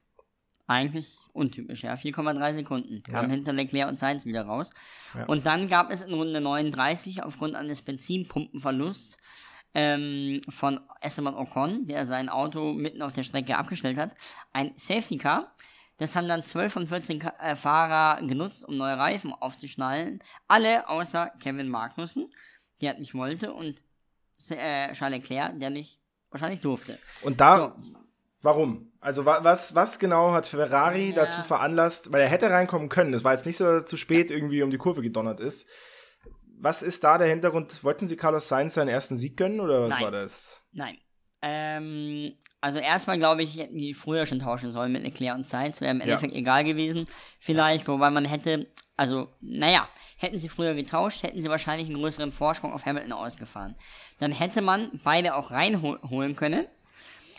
[0.66, 1.96] Eigentlich untypisch, ja.
[1.96, 3.02] 4,3 Sekunden.
[3.04, 3.32] Kam Ja.
[3.32, 4.72] hinter Leclerc und Sainz wieder raus.
[5.16, 5.26] Ja.
[5.26, 9.18] Und dann gab es in Runde 39 aufgrund eines Benzinpumpenverlusts
[9.74, 14.12] ähm, von Esteban Ocon, der sein Auto mitten auf der Strecke abgestellt hat,
[14.54, 15.54] ein Safety Car.
[16.00, 20.24] Das haben dann 12 von 14 Ka äh, Fahrer genutzt, um neue Reifen aufzuschnallen.
[20.48, 22.34] Alle außer Kevin Magnussen,
[22.82, 23.82] der nicht wollte, und
[24.50, 26.00] äh, Charles Leclerc, der nicht
[26.32, 26.98] wahrscheinlich durfte.
[27.22, 27.94] Und da, So,
[28.42, 28.92] warum?
[29.02, 31.16] Also wa was, was genau hat Ferrari Ja.
[31.16, 33.12] dazu veranlasst, weil er hätte reinkommen können.
[33.12, 35.70] Das war jetzt nicht so, dass er zu spät irgendwie um die Kurve gedonnert ist.
[36.62, 37.84] Was ist da der Hintergrund?
[37.84, 40.04] Wollten sie Carlos Sainz seinen ersten Sieg gönnen oder was Nein.
[40.04, 40.64] war das?
[40.74, 40.98] Nein.
[41.42, 45.80] Ähm, also erstmal glaube ich, hätten die früher schon tauschen sollen mit Leclerc und Sainz,
[45.80, 47.08] wäre im Endeffekt egal gewesen.
[47.40, 52.34] Vielleicht, wobei man hätte, also, naja, hätten sie früher getauscht, hätten sie wahrscheinlich einen größeren
[52.34, 53.76] Vorsprung auf Hamilton ausgefahren.
[54.20, 56.66] Dann hätte man beide auch reinholen können,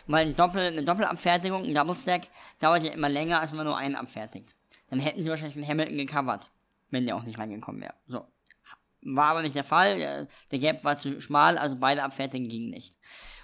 [0.07, 2.23] weil ein Doppel, eine Doppelabfertigung, ein Double Stack,
[2.59, 4.55] dauert ja immer länger, als wenn man nur einen abfertigt.
[4.89, 6.49] Dann hätten sie wahrscheinlich den Hamilton gecovert,
[6.89, 7.93] wenn der auch nicht reingekommen wäre.
[8.07, 8.25] So.
[9.03, 9.97] War aber nicht der Fall.
[9.97, 12.95] Der, der Gap war zu schmal, also beide Abfertigen gingen nicht.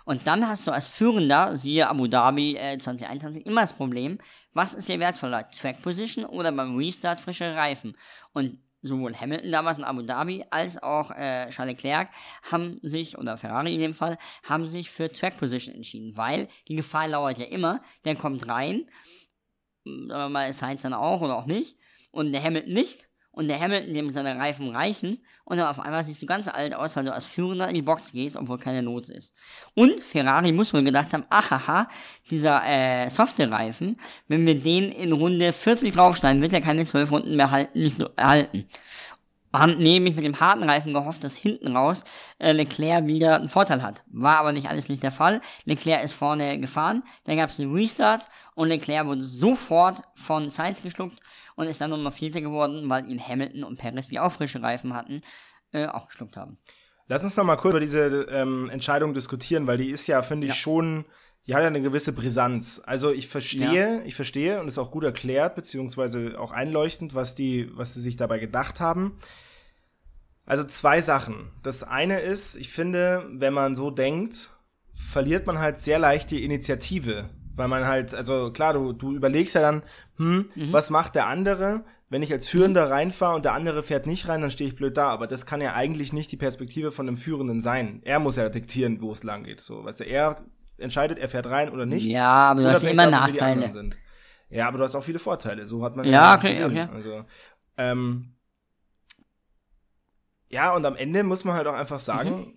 [0.08, 4.20] Und dann hast du als Führender, siehe Abu Dhabi äh, 2021, immer das Problem,
[4.54, 7.94] was ist dir wertvoller, Track Position oder beim Restart frische Reifen?
[8.32, 12.08] Und sowohl Hamilton damals in Abu Dhabi als auch äh, Charles Leclerc
[12.50, 16.78] haben sich, oder Ferrari in dem Fall, haben sich für Track Position entschieden, weil die
[16.78, 18.90] Gefahr lauert ja immer, der kommt rein,
[19.84, 21.76] sagen wir mal, Sainz dann auch oder auch nicht,
[22.12, 23.07] und der Hamilton nicht,
[23.38, 26.74] und der Hamilton, dem seine Reifen reichen, und dann auf einmal siehst du ganz alt
[26.74, 29.34] aus, weil du als Führender in die Box gehst, obwohl keine Not ist.
[29.76, 31.88] Und Ferrari muss wohl gedacht haben, ahaha,
[32.32, 37.36] dieser äh, Software-Reifen, wenn wir den in Runde 40 draufsteigen, wird er keine 12 Runden
[37.36, 38.66] mehr halten, nicht nur erhalten.
[39.60, 42.04] Haben nämlich mit dem harten Reifen gehofft, dass hinten raus
[42.40, 44.04] äh, Leclerc wieder einen Vorteil hat.
[44.12, 45.42] War aber nicht alles nicht der Fall.
[45.66, 50.82] Leclerc ist vorne gefahren, dann gab es den Restart und Leclerc wurde sofort von Sainz
[50.82, 51.20] geschluckt
[51.56, 54.94] und ist dann Nummer Vierter geworden, weil ihn Hamilton und Perez, die auch frische Reifen
[54.94, 55.22] hatten,
[55.72, 56.58] äh, auch geschluckt haben.
[57.08, 60.48] Lass uns noch mal kurz über diese ähm, Entscheidung diskutieren, weil die ist ja, finde
[60.48, 60.58] ich, Ja.
[60.58, 61.06] schon,
[61.48, 62.82] die hat ja eine gewisse Brisanz.
[62.86, 67.70] Also ich verstehe, ich verstehe und ist auch gut erklärt, beziehungsweise auch einleuchtend, was die,
[67.76, 69.18] was sie sich dabei gedacht haben.
[70.48, 71.52] Also zwei Sachen.
[71.62, 74.50] Das eine ist, ich finde, wenn man so denkt,
[74.94, 79.56] verliert man halt sehr leicht die Initiative, Weil man halt, also klar, du, du überlegst
[79.56, 79.84] ja dann,
[80.18, 80.74] hm, Mhm.
[80.74, 81.84] was macht der andere?
[82.10, 84.96] Wenn ich als Führender reinfahre und der andere fährt nicht rein, dann stehe ich blöd
[84.96, 85.10] da.
[85.10, 88.02] Aber das kann ja eigentlich nicht die Perspektive von einem Führenden sein.
[88.06, 89.60] Er muss ja diktieren, wo es lang geht.
[89.62, 90.46] So, weißt du, er
[90.78, 92.12] entscheidet, er fährt rein oder nicht.
[92.14, 93.98] Ja, aber du hast ja immer davon, Nachteile.
[94.50, 95.66] Ja, aber du hast auch viele Vorteile.
[95.68, 96.66] So hat man Ja, auch okay, gesehen.
[96.66, 96.88] okay.
[96.94, 97.26] Also,
[97.78, 98.37] ähm,
[100.50, 102.54] ja, und am Ende muss man halt auch einfach sagen, Mhm.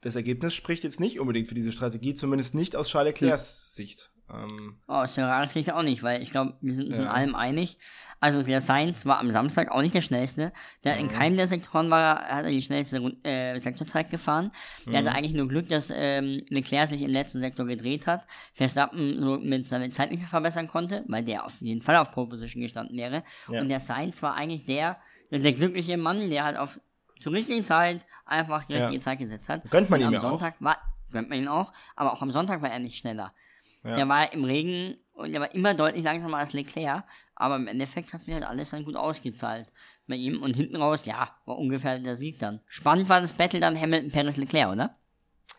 [0.00, 4.12] das Ergebnis spricht jetzt nicht unbedingt für diese Strategie, zumindest nicht aus Charles Leclercs Sicht.
[4.28, 7.12] Ähm, Oh, aus Ferraris Sicht auch nicht, weil ich glaube, wir sind uns in Ja.
[7.12, 7.78] allem einig.
[8.18, 10.52] Also der Sainz war am Samstag auch nicht der schnellste.
[10.82, 11.10] Der hat in Mhm.
[11.10, 14.50] keinem der Sektoren war, er- hat er die schnellste äh, Sektorzeit gefahren.
[14.84, 14.96] Der Mhm.
[15.06, 18.26] hatte eigentlich nur Glück, dass ähm, Leclerc sich im letzten Sektor gedreht hat.
[18.52, 22.10] Verstappen so mit seiner Zeit nicht mehr verbessern konnte, weil der auf jeden Fall auf
[22.10, 23.22] Pole Position gestanden wäre.
[23.48, 23.60] Ja.
[23.60, 24.98] Und der Sainz war eigentlich der,
[25.30, 26.80] der glückliche Mann, der halt auf
[27.20, 28.84] zur richtigen Zeit einfach die Ja.
[28.86, 29.68] richtige Zeit gesetzt hat.
[29.70, 30.30] Gönnt man Und ihm am ja auch.
[30.30, 30.76] Sonntag war,
[31.10, 33.32] gönnt man ihn auch, aber auch am Sonntag war er nicht schneller.
[33.84, 33.94] Ja.
[33.96, 38.12] Der war im Regen und der war immer deutlich langsamer als Leclerc, aber im Endeffekt
[38.12, 39.68] hat sich halt alles dann gut ausgezahlt
[40.08, 42.60] bei ihm und hinten raus, ja, war ungefähr der Sieg dann.
[42.66, 44.96] Spannend war das Battle dann Hamilton, Paris, Leclerc, oder?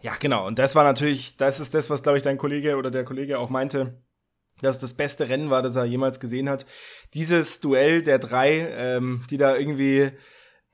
[0.01, 0.45] Ja, genau.
[0.45, 3.39] Und das war natürlich, das ist das, was, glaube ich, dein Kollege oder der Kollege
[3.39, 4.01] auch meinte,
[4.61, 6.65] dass das beste Rennen war, das er jemals gesehen hat.
[7.13, 10.11] Dieses Duell der drei, ähm, die da irgendwie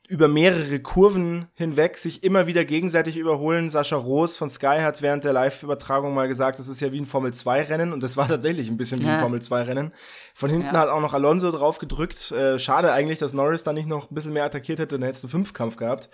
[0.09, 3.69] über mehrere Kurven hinweg sich immer wieder gegenseitig überholen.
[3.69, 7.05] Sascha Roos von Sky hat während der Live-Übertragung mal gesagt, das ist ja wie ein
[7.05, 9.19] Formel-2-Rennen und das war tatsächlich ein bisschen wie ein Ja.
[9.21, 9.93] Formel-2-Rennen.
[10.33, 10.81] Von hinten Ja.
[10.81, 12.31] hat auch noch Alonso drauf gedrückt.
[12.31, 15.23] Äh, schade eigentlich, dass Norris da nicht noch ein bisschen mehr attackiert hätte, dann hättest
[15.23, 16.09] du Fünfkampf gehabt.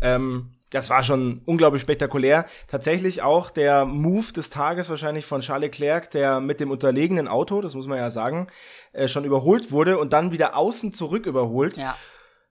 [0.00, 2.44] Ähm, das war schon unglaublich spektakulär.
[2.66, 7.60] Tatsächlich auch der Move des Tages wahrscheinlich von Charles Leclerc, der mit dem unterlegenen Auto,
[7.62, 8.48] das muss man ja sagen,
[8.92, 11.76] äh, schon überholt wurde und dann wieder außen zurück überholt.
[11.76, 11.96] Ja.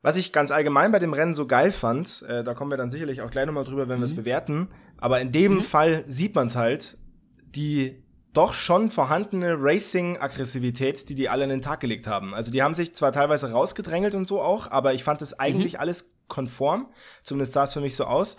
[0.07, 2.89] Was ich ganz allgemein bei dem Rennen so geil fand, äh, da kommen wir dann
[2.89, 6.47] sicherlich auch gleich nochmal drüber, wenn wir es bewerten, aber in dem Fall sieht man
[6.47, 6.97] es halt,
[7.41, 12.33] die doch schon vorhandene Racing-Aggressivität, die die alle an den Tag gelegt haben.
[12.33, 15.81] Also die haben sich zwar teilweise rausgedrängelt und so auch, aber ich fand es eigentlich
[15.81, 16.87] alles konform,
[17.21, 18.37] zumindest sah es für mich so aus.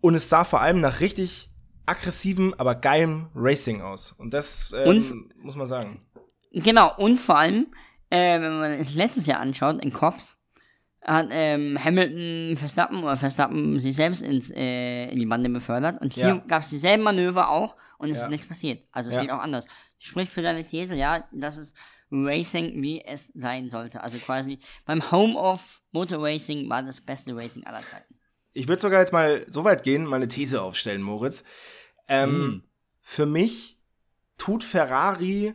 [0.00, 1.50] Und es sah vor allem nach richtig
[1.84, 4.12] aggressivem, aber geilem Racing aus.
[4.12, 6.00] Und das ähm, Und- muss man sagen.
[6.52, 7.66] Genau, und vor allem,
[8.08, 10.38] äh, wenn man es letztes Jahr anschaut, in Cops,
[11.04, 16.00] hat ähm, Hamilton Verstappen oder Verstappen sich selbst ins, äh, in die Bande befördert.
[16.00, 16.44] Und hier Ja.
[16.48, 18.24] gab es dieselben Manöver auch und es Ja.
[18.24, 18.82] ist nichts passiert.
[18.92, 19.22] Also es Ja.
[19.22, 19.66] geht auch anders.
[19.98, 21.74] Spricht für deine These, ja, das ist
[22.10, 24.02] Racing, wie es sein sollte.
[24.02, 28.14] Also quasi beim Home of Motor Racing war das beste Racing aller Zeiten.
[28.52, 31.44] Ich würde sogar jetzt mal so weit gehen, mal eine These aufstellen, Moritz.
[32.08, 32.64] Ähm, Hm.
[33.00, 33.78] Für mich
[34.38, 35.54] tut Ferrari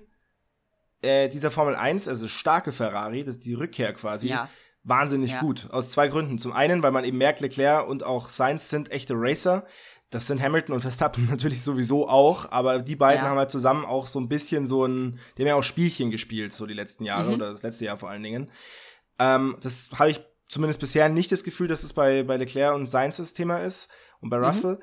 [1.01, 4.49] äh, dieser Formel 1, also starke Ferrari, das ist die Rückkehr quasi, Ja.
[4.89, 5.39] Wahnsinnig Ja.
[5.39, 5.69] gut.
[5.71, 6.37] Aus zwei Gründen.
[6.37, 9.65] Zum einen, weil man eben merkt, Leclerc und auch Sainz sind echte Racer.
[10.09, 13.29] Das sind Hamilton und Verstappen natürlich sowieso auch, aber die beiden Ja.
[13.29, 16.51] haben halt zusammen auch so ein bisschen so ein, die haben ja auch Spielchen gespielt,
[16.51, 17.33] so die letzten Jahre Mhm.
[17.35, 18.49] oder das letzte Jahr vor allen Dingen.
[19.19, 22.89] Ähm, das habe ich zumindest bisher nicht das Gefühl, dass es bei, bei Leclerc und
[22.89, 24.79] Sainz das Thema ist und bei Russell.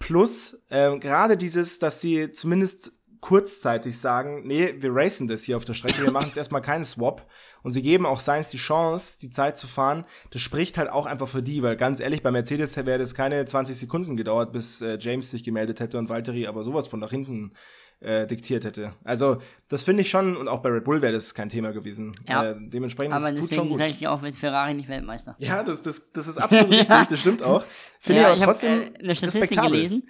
[0.00, 2.92] Plus, ähm, gerade dieses, dass sie zumindest
[3.24, 6.84] kurzzeitig sagen, nee, wir racen das hier auf der Strecke, wir machen jetzt erstmal keinen
[6.84, 7.26] Swap
[7.62, 10.04] und sie geben auch Sainz die Chance, die Zeit zu fahren.
[10.30, 13.42] Das spricht halt auch einfach für die, weil ganz ehrlich, bei Mercedes wäre das keine
[13.46, 17.08] 20 Sekunden gedauert, bis äh, James sich gemeldet hätte und Valtteri aber sowas von nach
[17.08, 17.54] hinten
[18.00, 18.92] äh, diktiert hätte.
[19.04, 22.12] Also, das finde ich schon, und auch bei Red Bull wäre das kein Thema gewesen.
[22.28, 22.50] Ja.
[22.50, 23.78] Äh, dementsprechend, Aber das tut schon deswegen gut.
[23.78, 25.34] sage ich dir auch, wird Ferrari nicht Weltmeister.
[25.38, 27.64] Ja, das, das, das ist absolut richtig, das stimmt auch.
[28.00, 29.70] Finde Ja, ich aber hab, trotzdem äh, eine Statistik respektabel.
[29.70, 30.02] gelesen.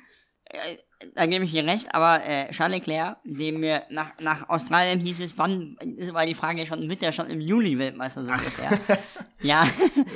[1.14, 5.20] Da gebe ich dir recht, aber äh, Charles Leclerc, dem wir nach, nach Australien hieß
[5.20, 5.76] es, wann,
[6.12, 8.78] war die Frage schon, wird der schon im Juli Weltmeister so ungefähr?
[9.40, 9.66] ja.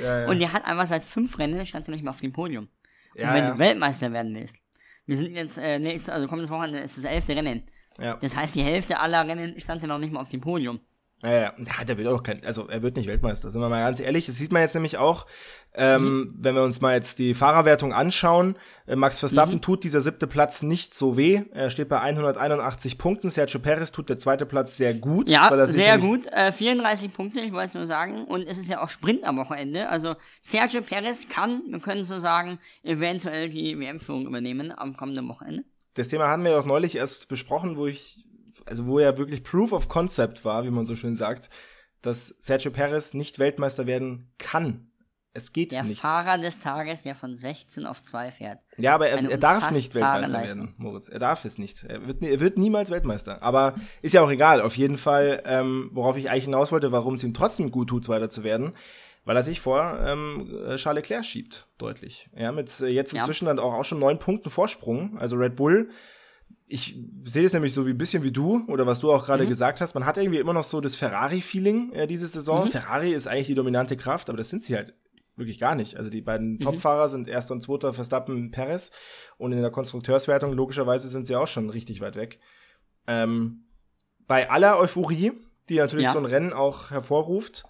[0.03, 0.27] Ja, ja.
[0.27, 2.67] Und der hat einfach seit fünf Rennen, stand er nicht mehr auf dem Podium.
[3.15, 3.51] Und Ja, wenn ja.
[3.51, 4.57] du Weltmeister werden willst,
[5.05, 7.63] wir sind jetzt, äh, nächstes, also kommendes Wochenende ist das elfte Rennen.
[7.99, 8.15] Ja.
[8.15, 10.79] Das heißt, die Hälfte aller Rennen stand er noch nicht mal auf dem Podium.
[11.21, 11.53] Ja, ja.
[11.85, 14.25] der wird auch kein, also er wird nicht Weltmeister, sind wir mal ganz ehrlich.
[14.27, 15.25] Das sieht man jetzt nämlich auch,
[15.73, 16.33] ähm, Mhm.
[16.37, 18.55] wenn wir uns mal jetzt die Fahrerwertung anschauen.
[18.87, 19.61] Äh, Max Verstappen Mhm.
[19.61, 21.41] tut dieser siebte Platz nicht so weh.
[21.51, 23.29] Er steht bei 181 Punkten.
[23.29, 25.29] Sergio Perez tut der zweite Platz sehr gut.
[25.29, 26.25] Ja, sehr gut.
[26.27, 28.23] Äh, 34 Punkte, ich wollte es nur sagen.
[28.23, 29.89] Und es ist ja auch Sprint am Wochenende.
[29.89, 35.63] Also Sergio Perez kann, wir können so sagen, eventuell die WM-Führung übernehmen am kommenden Wochenende.
[35.95, 38.23] Das Thema hatten wir doch neulich erst besprochen, wo ich,
[38.65, 41.49] also wo ja wirklich Proof of Concept war, wie man so schön sagt,
[42.01, 44.85] dass Sergio Perez nicht Weltmeister werden kann.
[45.33, 46.01] Es geht Der nicht.
[46.01, 48.59] Fahrer des Tages, der von 16 auf 2 fährt.
[48.77, 51.07] Ja, aber er, er darf nicht Weltmeister werden, Moritz.
[51.07, 51.83] Er darf es nicht.
[51.83, 53.43] Er wird, er wird niemals Weltmeister.
[53.43, 54.59] Aber ist ja auch egal.
[54.61, 58.05] Auf jeden Fall, ähm, worauf ich eigentlich hinaus wollte, warum es ihm trotzdem gut tut,
[58.05, 58.73] Zweiter zu werden,
[59.23, 62.27] weil er sich vor ähm, äh, Charles Leclerc schiebt, deutlich.
[62.35, 63.19] Ja, mit äh, jetzt Ja.
[63.19, 65.19] inzwischen dann auch, auch schon neun Punkten Vorsprung.
[65.19, 65.89] Also Red Bull
[66.71, 69.47] ich sehe es nämlich so wie ein bisschen wie du oder was du auch gerade
[69.47, 69.95] gesagt hast.
[69.95, 72.67] Man hat irgendwie immer noch so das Ferrari-Feeling äh, diese Saison.
[72.69, 74.93] Ferrari ist eigentlich die dominante Kraft, aber das sind sie halt
[75.35, 75.97] wirklich gar nicht.
[75.97, 78.91] Also die beiden Topfahrer sind erster und zweiter Verstappen Perez
[79.37, 82.39] und in der Konstrukteurswertung logischerweise sind sie auch schon richtig weit weg.
[83.07, 83.65] Ähm,
[84.27, 85.31] bei aller Euphorie,
[85.69, 86.11] die natürlich Ja.
[86.13, 87.63] so ein Rennen auch hervorruft,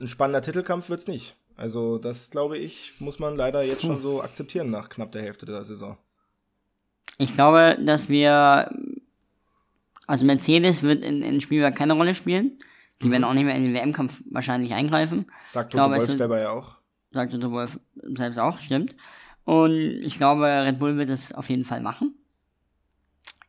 [0.00, 1.36] ein spannender Titelkampf wird's nicht.
[1.56, 5.44] Also das glaube ich muss man leider jetzt schon so akzeptieren nach knapp der Hälfte
[5.44, 5.98] der Saison.
[7.18, 8.70] Ich glaube, dass wir,
[10.06, 12.58] also Mercedes wird in, in Spielberg keine Rolle spielen.
[13.02, 15.26] Die werden auch nicht mehr in den WM-Kampf wahrscheinlich eingreifen.
[15.50, 16.76] Sagt glaube, Toto es Wolf wird- selber ja auch.
[17.10, 17.78] sagt Toto Wolf
[18.16, 18.96] selbst auch, stimmt.
[19.44, 22.14] Und ich glaube, Red Bull wird es auf jeden Fall machen.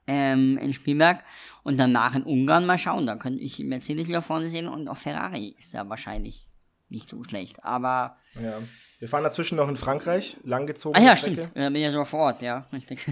[0.08, 1.24] Ähm, in Spielberg.
[1.63, 3.06] Und danach in Ungarn mal schauen.
[3.06, 6.50] Da könnte ich Mercedes wieder vorne sehen und auch Ferrari ist ja wahrscheinlich
[6.89, 7.63] nicht so schlecht.
[7.63, 8.58] Aber, Ja.
[9.04, 11.42] Wir fahren dazwischen noch in Frankreich, ah langgezogene ja, Strecke.
[11.42, 11.58] stimmt.
[11.58, 12.66] Da bin ich ja sogar vor Ort, ja.
[12.72, 13.06] Richtig.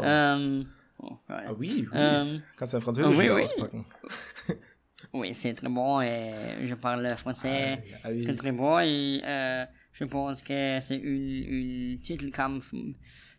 [0.00, 1.46] Ähm, oh, geil.
[1.48, 1.98] Ah, oui, oui.
[1.98, 3.42] Ähm, Kannst dein Französisch oui, wieder oui.
[3.42, 3.84] auspacken.
[5.12, 8.22] Oui, c'est très bon et je parle français Ah, oui.
[8.24, 12.72] très très bon et euh, je pense que c'est une, une Titelkampf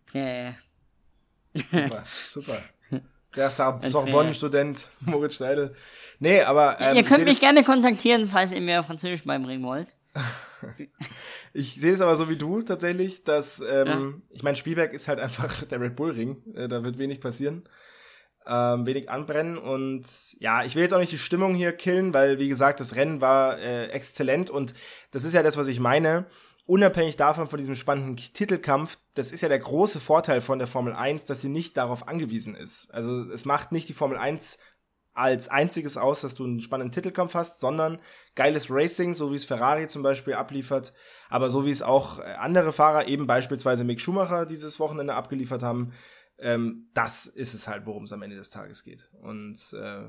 [0.05, 0.55] très
[1.55, 2.59] Super, super.
[3.33, 5.73] Der Sor- Sorbonne-Student Moritz Steidl.
[6.19, 9.87] Nee, aber ähm, Ihr könnt mich das, gerne kontaktieren, falls ihr mir Französisch beibringen wollt.
[11.53, 15.19] ich sehe es aber so wie du tatsächlich, dass, ähm, ich meine, Spielberg ist halt
[15.19, 16.43] einfach der Red Bull Ring.
[16.55, 17.63] Äh, da wird wenig passieren.
[18.45, 20.05] Ähm, wenig anbrennen und
[20.41, 23.21] ja, ich will jetzt auch nicht die Stimmung hier killen, weil wie gesagt, das Rennen
[23.21, 24.73] war äh, exzellent und
[25.11, 26.25] das ist ja das, was ich meine.
[26.65, 30.93] Unabhängig davon von diesem spannenden Titelkampf, das ist ja der große Vorteil von der Formel
[30.93, 32.93] 1, dass sie nicht darauf angewiesen ist.
[32.93, 34.59] Also es macht nicht die Formel 1
[35.13, 37.99] als einziges aus, dass du einen spannenden Titelkampf hast, sondern
[38.35, 40.93] geiles Racing, so wie es Ferrari zum Beispiel abliefert,
[41.29, 45.61] aber so wie es auch äh, andere Fahrer, eben beispielsweise Mick Schumacher dieses Wochenende abgeliefert
[45.61, 45.93] haben,
[46.39, 49.07] ähm, das ist es halt, worum es am Ende des Tages geht.
[49.21, 50.03] Und äh,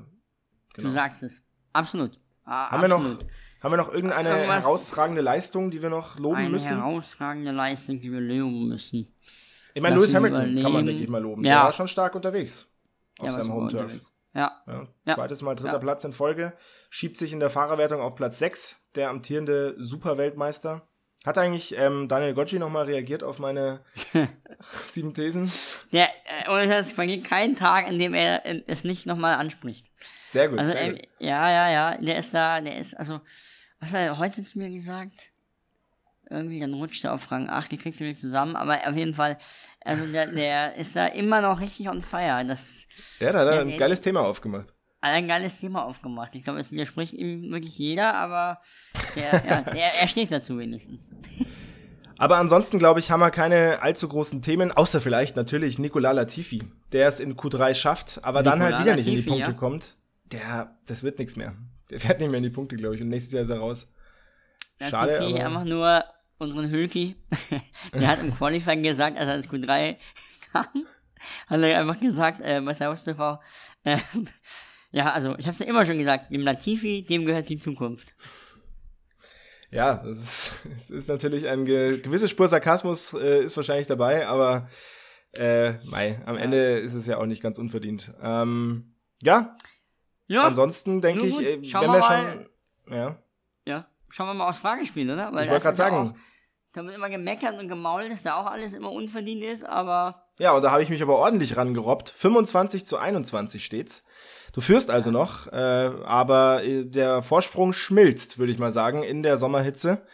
[0.76, 1.42] Du sagst es.
[1.72, 2.18] Absolut.
[2.46, 3.26] Ah, haben, wir noch, absolut.
[3.62, 6.76] haben wir noch irgendeine Irgendwas- herausragende Leistung, die wir noch loben Eine müssen?
[6.76, 9.14] herausragende Leistung, die wir loben müssen.
[9.74, 10.86] Ich meine, Lewis Hamilton kann man, überlegen.
[10.86, 11.44] denke ich mal loben.
[11.44, 11.54] Ja.
[11.54, 12.70] Der war schon stark unterwegs
[13.18, 13.82] auf Ja, seinem wir Home-Turf.
[13.82, 14.12] unterwegs.
[14.34, 14.62] Ja.
[14.66, 15.14] Ja, Ja.
[15.14, 15.78] Zweites Mal dritter Ja.
[15.78, 16.52] Platz in Folge.
[16.90, 20.86] Schiebt sich in der Fahrerwertung auf Platz 6, der amtierende Superweltmeister.
[21.24, 23.82] Hat eigentlich ähm, Daniel Gocci nochmal reagiert auf meine
[24.60, 25.50] sieben Thesen?
[25.90, 29.90] Der, äh, ohne das vergeht kein Tag, in dem er äh, es nicht nochmal anspricht.
[30.22, 30.58] Sehr gut.
[30.58, 31.08] Also, sehr ähm, gut.
[31.20, 33.20] ja, ja, ja, der ist da, der ist, also,
[33.80, 35.30] was hat er heute zu mir gesagt?
[36.28, 39.14] Irgendwie, dann rutscht er auf Rang 8, die kriegst du wieder zusammen, aber auf jeden
[39.14, 39.38] Fall,
[39.84, 42.44] also der, der ist da immer noch richtig on fire.
[42.46, 42.86] Das
[43.20, 44.70] Ja, da hat er ein nee, geiles Thema aufgemacht.
[45.02, 46.34] hat ein geiles Thema aufgemacht.
[46.34, 48.58] Ich glaube, es widerspricht ihm wirklich jeder, aber
[49.14, 51.10] der, ja, der, er steht dazu wenigstens.
[52.16, 56.62] Aber ansonsten, glaube ich, haben wir keine allzu großen Themen, außer vielleicht natürlich Nicolas Latifi,
[56.92, 59.56] der es in Q3 schafft, aber dann halt wieder nicht in die Latifi, Punkte ja.
[59.56, 59.96] kommt.
[60.32, 61.54] Der, das wird nichts mehr.
[61.90, 63.92] Der fährt nicht mehr in die Punkte, glaube ich, und nächstes Jahr ist er raus.
[64.80, 66.04] Schade, ich aber- einfach nur
[66.44, 67.16] unseren Hülki.
[67.92, 69.96] der hat im Qualifying gesagt, als er ins Q3
[70.52, 70.86] kam,
[71.48, 73.40] hat er einfach gesagt, äh, bei Servus TV,
[73.84, 73.98] äh,
[74.92, 78.14] ja, also, ich habe es ja immer schon gesagt, dem Latifi, dem gehört die Zukunft.
[79.70, 84.28] Ja, das ist, es ist natürlich ein ge gewisse Spur Sarkasmus äh, ist wahrscheinlich dabei,
[84.28, 84.68] aber
[85.32, 88.12] äh, mei, am Ende ist es ja auch nicht ganz unverdient.
[88.22, 89.56] Ähm, ja,
[90.28, 92.46] Ja, ansonsten denke ich, äh, schauen wenn wir wir mal.
[92.86, 93.18] schon, ja,
[93.66, 95.32] ja, schauen wir mal aufs Fragespiel, oder?
[95.32, 96.14] Weil ich wollte gerade ja sagen, Auch,
[96.74, 100.52] da wird immer gemeckert und gemault, dass da auch alles immer unverdient ist, aber ja,
[100.52, 102.08] und da habe ich mich aber ordentlich rangerobbt.
[102.10, 104.04] 25 zu 21 steht's.
[104.52, 109.22] Du führst also noch, äh, aber äh, der Vorsprung schmilzt, würde ich mal sagen, in
[109.22, 110.06] der Sommerhitze.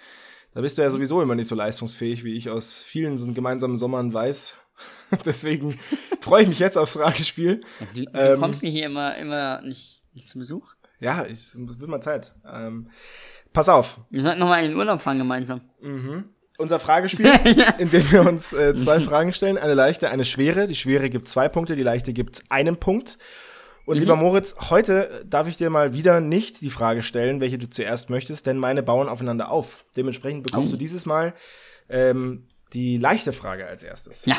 [0.52, 3.76] Da bist du ja sowieso immer nicht so leistungsfähig, wie ich aus vielen so gemeinsamen
[3.76, 4.56] Sommern weiß.
[5.24, 5.78] Deswegen
[6.20, 7.62] freue ich mich jetzt aufs Fragespiel.
[7.94, 10.74] du, du Ähm, kommst hier immer, immer nicht, nicht zum Besuch.
[10.98, 12.34] Ja, ich, es wird mal Zeit.
[12.50, 12.90] Ähm,
[13.52, 14.00] pass auf.
[14.10, 15.62] Wir sollten nochmal in den Urlaub fahren gemeinsam.
[16.60, 17.30] Unser Fragespiel,
[17.78, 19.58] in dem wir uns äh, zwei Fragen stellen.
[19.58, 20.66] Eine leichte, eine schwere.
[20.66, 23.18] Die schwere gibt zwei Punkte, die leichte gibt einen Punkt.
[23.86, 27.68] Und lieber Moritz, heute darf ich dir mal wieder nicht die Frage stellen, welche du
[27.68, 29.84] zuerst möchtest, denn meine bauen aufeinander auf.
[29.96, 30.76] Dementsprechend bekommst Oh.
[30.76, 31.34] du dieses Mal
[31.88, 34.26] ähm, die leichte Frage als erstes.
[34.26, 34.36] Ja,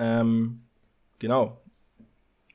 [0.00, 0.62] Ähm,
[1.20, 1.60] genau.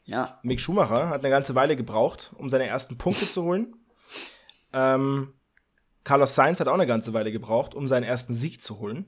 [0.03, 0.39] ja.
[0.43, 3.73] Mick Schumacher hat eine ganze Weile gebraucht, um seine ersten Punkte zu holen.
[4.73, 5.33] Ähm,
[6.10, 9.06] Carlos Sainz hat auch eine ganze Weile gebraucht, um seinen ersten Sieg zu holen.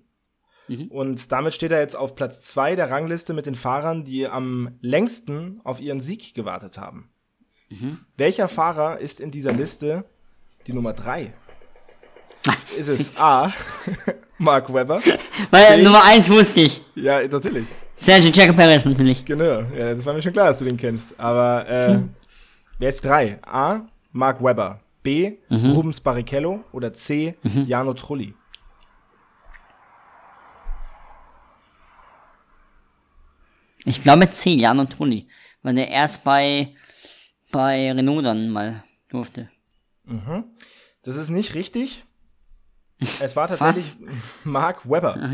[0.91, 4.77] Und damit steht er jetzt auf Platz zwei der Rangliste mit den Fahrern, die am
[4.81, 7.09] längsten auf ihren Sieg gewartet haben.
[8.17, 10.05] Welcher Fahrer ist in dieser Liste
[10.67, 11.33] die Nummer drei?
[12.77, 13.51] ist es A.
[14.37, 15.01] Mark Webber?
[15.49, 16.83] Weil Ich- Nummer eins wusste ich.
[16.93, 17.65] Ja, natürlich.
[17.97, 19.25] Sergio Checo Perez natürlich.
[19.25, 21.19] Genau, ja, das war mir schon klar, dass du den kennst.
[21.19, 21.99] Aber äh,
[22.77, 23.39] wer ist drei?
[23.41, 23.87] A.
[24.11, 24.79] Mark Webber.
[25.03, 25.37] B.
[25.49, 26.63] Rubens Barrichello.
[26.71, 27.35] Oder C.
[27.67, 28.33] Jano Trulli.
[33.85, 35.27] Ich glaube C, Jan und Trulli.
[35.63, 36.75] Weil der erst bei,
[37.51, 39.49] bei Renault dann mal durfte.
[41.03, 42.03] Das ist nicht richtig.
[43.19, 43.91] Es war tatsächlich
[44.43, 45.33] Mark Webber.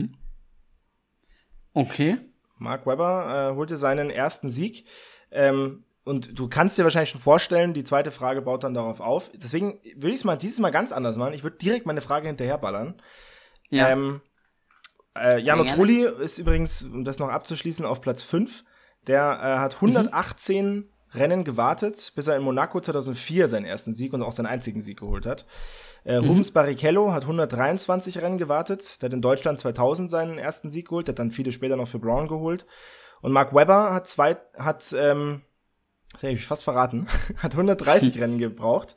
[1.73, 2.17] Okay.
[2.57, 4.85] Mark Webber äh, holte seinen ersten Sieg.
[5.31, 9.29] Ähm, und du kannst dir wahrscheinlich schon vorstellen, die zweite Frage baut dann darauf auf.
[9.35, 11.33] Deswegen würde ich es mal dieses Mal ganz anders machen.
[11.33, 12.95] Ich würde direkt meine Frage hinterherballern.
[13.69, 13.89] Ja.
[13.89, 14.21] Ähm,
[15.15, 15.75] äh, Jano gerne.
[15.75, 18.63] Trulli ist übrigens, um das noch abzuschließen, auf Platz 5.
[19.07, 24.21] Der äh, hat 118 Rennen gewartet, bis er in Monaco 2004 seinen ersten Sieg und
[24.21, 25.45] auch seinen einzigen Sieg geholt hat.
[26.03, 29.01] Äh, Rubens Barrichello hat 123 Rennen gewartet.
[29.01, 31.07] Der hat in Deutschland 2000 seinen ersten Sieg geholt.
[31.07, 32.65] Der hat dann viele später noch für Brown geholt.
[33.21, 35.41] Und Mark Webber hat zwei, hat, ähm,
[36.13, 38.95] das hätte ich fast verraten, hat 130 Rennen gebraucht.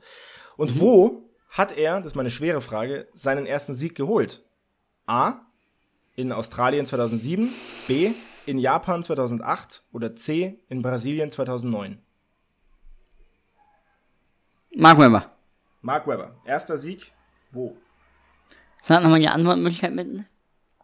[0.57, 4.45] Und wo hat er, das ist meine schwere Frage, seinen ersten Sieg geholt?
[5.07, 5.41] A.
[6.15, 7.49] In Australien 2007,
[7.89, 8.13] B.
[8.47, 10.61] In Japan 2008 oder C.
[10.69, 12.01] In Brasilien 2009.
[14.77, 15.31] Mark Webber.
[15.83, 17.13] Mark Webber, erster Sieg,
[17.53, 17.77] wo?
[18.83, 20.25] Sag nochmal die Antwortmöglichkeit mit.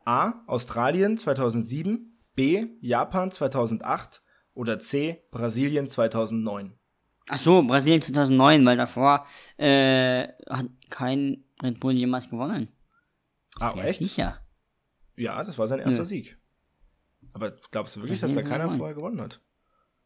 [0.04, 0.34] A.
[0.46, 2.66] Australien 2007, B.
[2.80, 4.22] Japan 2008
[4.56, 5.22] oder C.
[5.30, 6.72] Brasilien 2009.
[7.28, 12.68] Ach so, Brasilien 2009, weil davor äh, hat kein Red Bull jemals gewonnen.
[13.58, 13.98] Ah, echt?
[13.98, 14.40] sicher.
[15.16, 16.04] Ja, das war sein erster Nö.
[16.04, 16.38] Sieg.
[17.32, 18.78] Aber glaubst du wirklich, dass Brasilien da keiner 2009.
[18.78, 19.40] vorher gewonnen hat?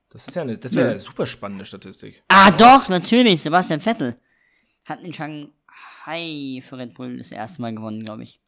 [0.09, 2.23] Das ist ja eine, das wäre eine super spannende Statistik.
[2.29, 4.17] Ah, doch, natürlich, Sebastian Vettel.
[4.85, 8.41] Hat in Shanghai für Red Bull das erste Mal gewonnen, glaube ich.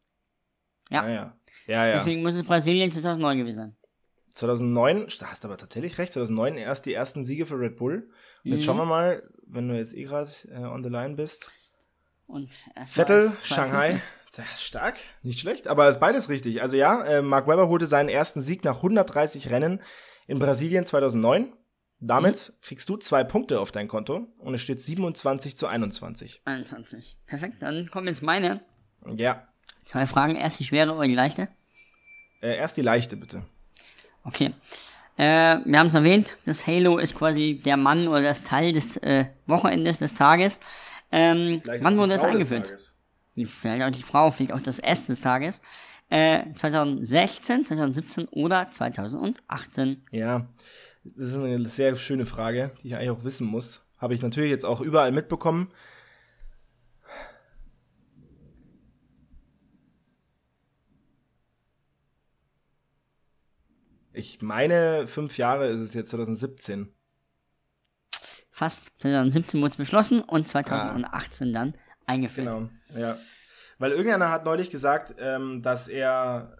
[0.89, 1.07] Ja.
[1.07, 1.37] Ja, ja.
[1.67, 1.93] Ja, ja.
[1.95, 3.75] Deswegen muss es Brasilien 2009 gewesen sein.
[4.33, 8.09] 2009, da hast du aber tatsächlich recht, 2009 erst die ersten Siege für Red Bull.
[8.43, 8.65] Und jetzt Mhm.
[8.65, 11.51] schauen wir mal, wenn du jetzt eh gerade äh, on the line bist.
[12.25, 12.49] Und
[12.85, 14.01] Vettel, Shanghai,
[14.57, 16.61] stark, nicht schlecht, aber ist beides richtig.
[16.61, 19.81] Also ja, äh, Mark Webber holte seinen ersten Sieg nach 130 Rennen
[20.27, 21.53] in Brasilien 2009.
[21.99, 22.61] Damit Mhm.
[22.65, 26.41] kriegst du zwei Punkte auf dein Konto und es steht 27 zu 21.
[26.45, 27.17] 21.
[27.27, 28.61] Perfekt, dann kommen jetzt meine
[29.15, 29.47] Ja,
[29.85, 30.35] zwei Fragen.
[30.35, 31.47] Erst die schwere oder die leichte?
[32.41, 33.43] äh, erst die leichte bitte.
[34.23, 34.53] Okay.
[35.17, 38.97] Äh, wir haben es erwähnt, das Halo ist quasi der Mann oder das Teil des
[38.97, 40.59] äh, Wochenendes, des Tages.
[41.11, 42.73] Ähm, wann wurde das eingeführt?
[43.35, 45.61] Die- Vielleicht auch die Frau, vielleicht auch das S des Tages.
[46.09, 50.03] Äh, 2016, 2017 oder 2018?
[50.11, 50.47] Ja,
[51.03, 53.87] das ist eine sehr schöne Frage, die ich eigentlich auch wissen muss.
[53.99, 55.71] Habe ich natürlich jetzt auch überall mitbekommen.
[64.13, 66.93] Ich meine, fünf Jahre ist es jetzt 2017.
[68.51, 71.73] Fast 2017 wurde es beschlossen und 2018 dann
[72.05, 72.47] eingeführt.
[72.47, 73.17] Genau, ja.
[73.79, 76.57] Weil irgendeiner hat neulich gesagt, ähm, dass er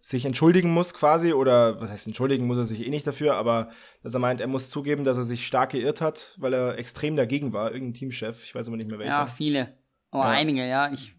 [0.00, 3.70] sich entschuldigen muss quasi, oder was heißt entschuldigen muss er sich eh nicht dafür, aber
[4.02, 7.16] dass er meint, er muss zugeben, dass er sich stark geirrt hat, weil er extrem
[7.16, 9.12] dagegen war, irgendein Teamchef, ich weiß aber nicht mehr welcher.
[9.12, 9.76] Ja, viele.
[10.10, 10.30] Oh, Ja.
[10.30, 10.90] einige, ja.
[10.90, 11.14] Ich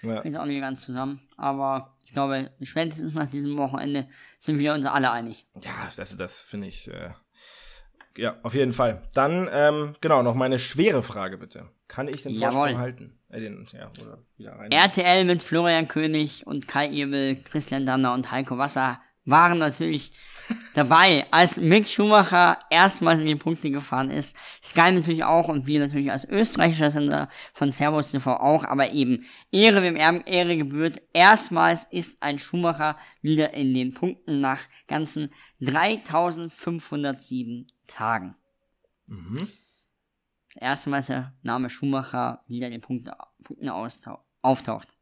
[0.00, 0.20] Ja.
[0.22, 1.20] bin jetzt auch nicht ganz zusammen.
[1.36, 4.06] Aber ich glaube, spätestens nach diesem Wochenende
[4.38, 5.46] sind wir uns alle einig.
[5.62, 7.08] Ja, also das finde ich, äh,
[8.18, 9.00] ja, auf jeden Fall.
[9.14, 11.70] Dann, ähm, genau, noch meine schwere Frage bitte.
[11.88, 12.52] Kann ich den Jawohl.
[12.52, 13.18] Vorsprung halten?
[13.30, 14.70] Äh, den, ja, oder wieder rein.
[14.70, 20.12] RTL mit Florian König und Kai Ebel, Christian Danner und Heiko Wasser waren natürlich
[20.74, 24.34] dabei, als Mick Schumacher erstmals in die Punkte gefahren ist.
[24.62, 29.24] Sky natürlich auch und wir natürlich als österreichischer Sender von Servus TV auch, aber eben
[29.52, 31.00] Ehre wem Ehr- Ehre gebührt.
[31.12, 38.34] Erstmals ist ein Schumacher wieder in den Punkten nach ganzen 3507 Tagen.
[40.54, 43.12] Das erste Mal, dass der Name Schumacher wieder in den Punkten,
[43.44, 44.96] Punkten auftaucht.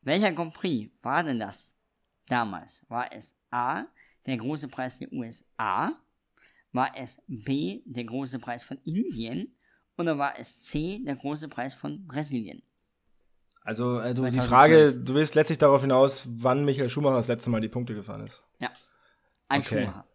[0.00, 1.76] Welcher Grand Prix war denn das
[2.32, 2.84] damals?
[2.88, 3.84] War es A,
[4.26, 5.92] der große Preis der USA?
[6.72, 9.54] War es B, der große Preis von Indien?
[9.98, 12.62] Oder war es C, der große Preis von Brasilien?
[13.64, 14.48] Also, du, die 2012.
[14.48, 18.22] Frage, du willst letztlich darauf hinaus, wann Michael Schumacher das letzte Mal die Punkte gefahren
[18.22, 18.42] ist.
[18.58, 18.72] Ja.
[19.48, 19.84] Ein Okay.
[19.84, 20.06] Schumacher.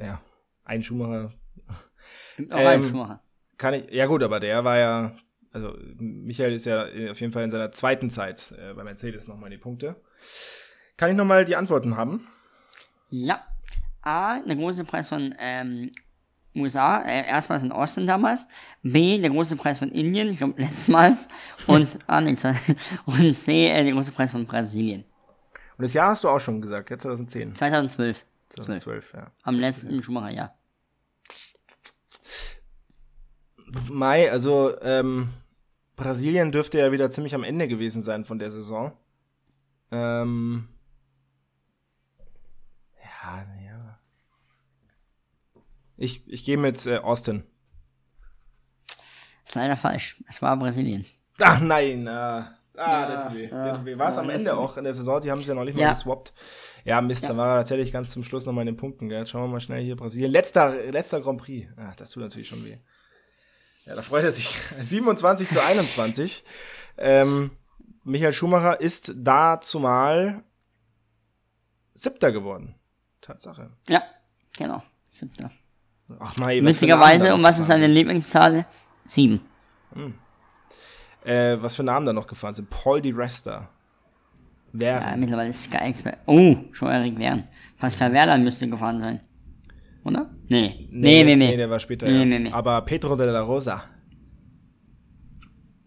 [0.00, 0.20] Ja,
[0.64, 1.32] ein Schumacher
[1.68, 3.22] auch Ähm, einen Schumacher.
[3.58, 5.16] kann ich, ja gut, aber der war ja,
[5.50, 9.50] also Michael ist ja auf jeden Fall in seiner zweiten Zeit äh, bei Mercedes nochmal
[9.50, 9.96] die Punkte.
[10.98, 12.26] Kann ich nochmal die Antworten haben?
[13.08, 13.40] Ja.
[14.02, 15.90] A, der große Preis von ähm,
[16.56, 18.48] USA, äh, erstmals in Austin damals.
[18.82, 21.28] B, der große Preis von Indien, ich glaube letztmals.
[21.68, 22.36] Und, ah, nee,
[23.06, 25.04] und C, äh, der große Preis von Brasilien.
[25.76, 27.54] Und das Jahr hast du auch schon gesagt, ja, 2010.
[27.54, 28.24] 2012.
[28.48, 29.30] 2012, ja.
[29.44, 30.52] Am letzten Schumacher-Jahr.
[33.88, 35.28] Mai, also ähm,
[35.94, 38.92] Brasilien dürfte ja wieder ziemlich am Ende gewesen sein von der Saison.
[39.92, 40.66] Ähm,
[43.64, 43.98] ja.
[45.96, 47.44] Ich, ich gehe mit äh, Austin.
[49.44, 50.22] Ist leider falsch.
[50.28, 51.04] Es war Brasilien.
[51.40, 52.50] Ach nein, äh, ah,
[53.32, 53.46] weh.
[53.48, 53.98] Der tut weh.
[53.98, 55.82] War es am Ende auch in der Saison, die haben sich ja noch nicht mal
[55.82, 55.90] Ja.
[55.90, 56.32] geswappt.
[56.84, 59.26] Ja, Mist, da war tatsächlich ganz zum Schluss nochmal in den Punkten, gell?
[59.26, 60.30] Schauen wir mal schnell hier Brasilien.
[60.30, 61.68] Letzter, letzter Grand Prix.
[61.76, 62.78] Ach, das tut natürlich schon weh.
[63.84, 64.48] Ja, da freut er sich.
[64.80, 66.44] 27 zu 21.
[66.96, 67.50] Ähm,
[68.04, 70.44] Michael Schumacher ist da zumal
[71.94, 72.74] Siebter geworden.
[73.28, 73.68] Tatsache.
[73.88, 74.02] Ja,
[74.56, 74.82] genau.
[75.06, 75.50] Siebter.
[76.18, 78.64] Ach Namen Witzigerweise, noch was ist seine Lieblingszahl?
[79.06, 79.40] Sieben.
[79.94, 80.14] sind.
[81.24, 82.70] Äh, was für Namen da noch gefahren sind?
[82.70, 83.68] Paul Di Resta.
[84.72, 85.00] Wer?
[85.00, 86.18] Ja, mittlerweile ist Sky Expert.
[86.26, 87.48] Oh, schon Erik Wern.
[87.78, 89.20] Pascal Wehrlein müsste gefahren sein.
[90.04, 90.30] Oder?
[90.48, 90.88] Nee.
[90.90, 91.48] Nee, nee, nee.
[91.48, 92.32] Nee, der war später Nee, erst.
[92.32, 92.52] nee, nee.
[92.52, 93.84] Aber Pedro de la Rosa.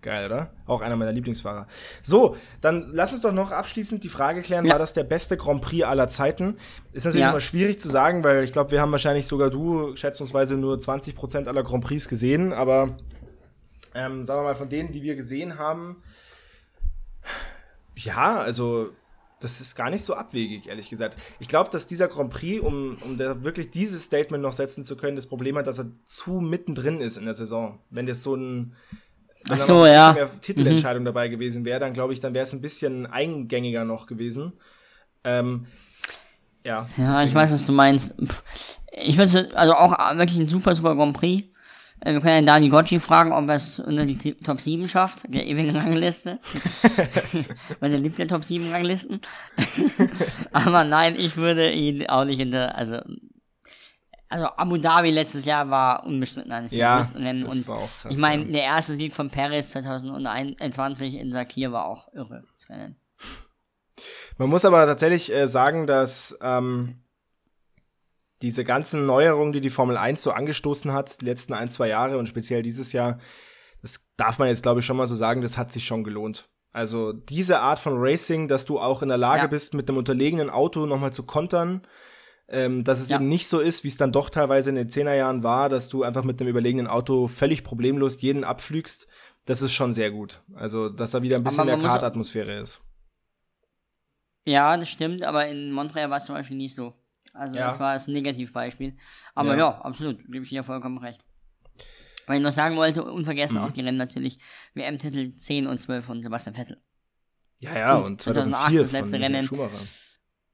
[0.01, 0.51] Geil, oder?
[0.65, 1.67] Auch einer meiner Lieblingsfahrer.
[2.01, 4.71] So, dann lass uns doch noch abschließend die Frage klären, Ja.
[4.73, 6.57] war das der beste Grand Prix aller Zeiten?
[6.91, 7.29] Ist natürlich Ja.
[7.29, 11.47] immer schwierig zu sagen, weil ich glaube, wir haben wahrscheinlich sogar du schätzungsweise nur 20%
[11.47, 12.97] aller Grand Prix gesehen, aber
[13.93, 15.97] ähm, sagen wir mal, von denen, die wir gesehen haben,
[17.95, 18.89] ja, also
[19.39, 21.17] das ist gar nicht so abwegig, ehrlich gesagt.
[21.39, 24.95] Ich glaube, dass dieser Grand Prix, um, um da wirklich dieses Statement noch setzen zu
[24.95, 27.79] können, das Problem hat, dass er zu mittendrin ist in der Saison.
[27.89, 28.75] Wenn das so ein
[29.45, 30.13] wenn Ach so, noch ein ja.
[30.13, 34.07] mehr Titelentscheidung dabei gewesen wäre, dann glaube ich, dann wäre es ein bisschen eingängiger noch
[34.07, 34.53] gewesen.
[35.23, 35.67] Ähm,
[36.63, 36.87] ja.
[36.97, 38.15] Ja, ich weiß, was du meinst.
[38.91, 41.47] Ich würde also auch wirklich ein super, super Grand Prix.
[42.01, 45.23] Äh, Wir können ja Dani Gocci fragen, ob er es unter die Top 7 schafft,
[45.27, 46.39] der ewigen Rangliste.
[47.79, 49.21] Weil er liebt ja Top 7 Ranglisten.
[50.51, 52.99] Aber nein, ich würde ihn auch nicht in der, also,
[54.31, 57.41] also Abu Dhabi letztes Jahr war unbestritten eines Ja, der größten Rennen.
[57.43, 58.51] das Und war auch krass, ich meine, ja.
[58.51, 62.43] der erste Sieg von Paris 2021 in Sakir war auch irre.
[62.57, 62.95] Das Rennen.
[64.37, 67.03] Man muss aber tatsächlich äh, sagen, dass ähm,
[68.41, 72.17] diese ganzen Neuerungen, die die Formel 1 so angestoßen hat, die letzten ein, zwei Jahre
[72.17, 73.19] und speziell dieses Jahr,
[73.83, 76.49] das darf man jetzt, glaube ich, schon mal so sagen, das hat sich schon gelohnt.
[76.71, 79.47] Also diese Art von Racing, dass du auch in der Lage Ja.
[79.47, 81.81] bist, mit einem unterlegenen Auto nochmal zu kontern,
[82.51, 83.15] ähm, dass es Ja.
[83.17, 86.03] eben nicht so ist, wie es dann doch teilweise in den Zehnerjahren war, dass du
[86.03, 89.07] einfach mit einem überlegenen Auto völlig problemlos jeden abflügst,
[89.45, 90.41] das ist schon sehr gut.
[90.53, 92.81] Also, dass da wieder ein bisschen mehr Kartatmosphäre ist.
[94.45, 96.93] Ja, das stimmt, aber in Montreal war es zum Beispiel nicht so.
[97.33, 97.67] Also Ja.
[97.67, 98.97] das war das Negativbeispiel.
[99.35, 99.57] Aber Ja.
[99.59, 101.23] ja, absolut, gebe ich dir vollkommen recht.
[102.27, 103.63] Weil ich noch sagen wollte, unvergessen Mhm.
[103.63, 104.39] auch die Rennen natürlich,
[104.73, 106.81] WM-Titel 10 und 12 von Sebastian Vettel.
[107.59, 109.47] Ja, ja, Und und 2008 2004 das von letzte Michael Rennen.
[109.47, 109.79] Schumacher.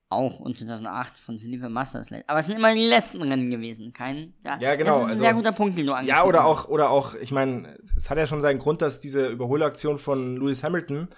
[0.10, 2.08] Auch und 2008 von Felipe Masters.
[2.28, 3.92] Aber es sind immer die letzten Rennen gewesen.
[3.92, 6.30] Kein, ja, Ja, genau, Das ist ein also- sehr guter Punkt, den du Ja, angesprochen
[6.30, 6.48] oder hast.
[6.48, 10.38] auch, oder auch, ich meine, es hat ja schon seinen Grund, dass diese Überholaktion von
[10.38, 11.10] Lewis Hamilton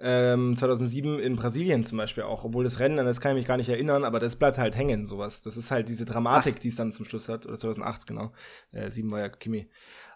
[0.00, 3.46] ähm, 2007 in Brasilien zum Beispiel auch, obwohl das Rennen, an das kann ich mich
[3.46, 5.42] gar nicht erinnern, aber das bleibt halt hängen, sowas.
[5.42, 8.32] Das ist halt diese Dramatik, die es dann zum Schluss hat, oder 2008, genau.
[8.72, 9.68] Äh, sieben war ja Kimi.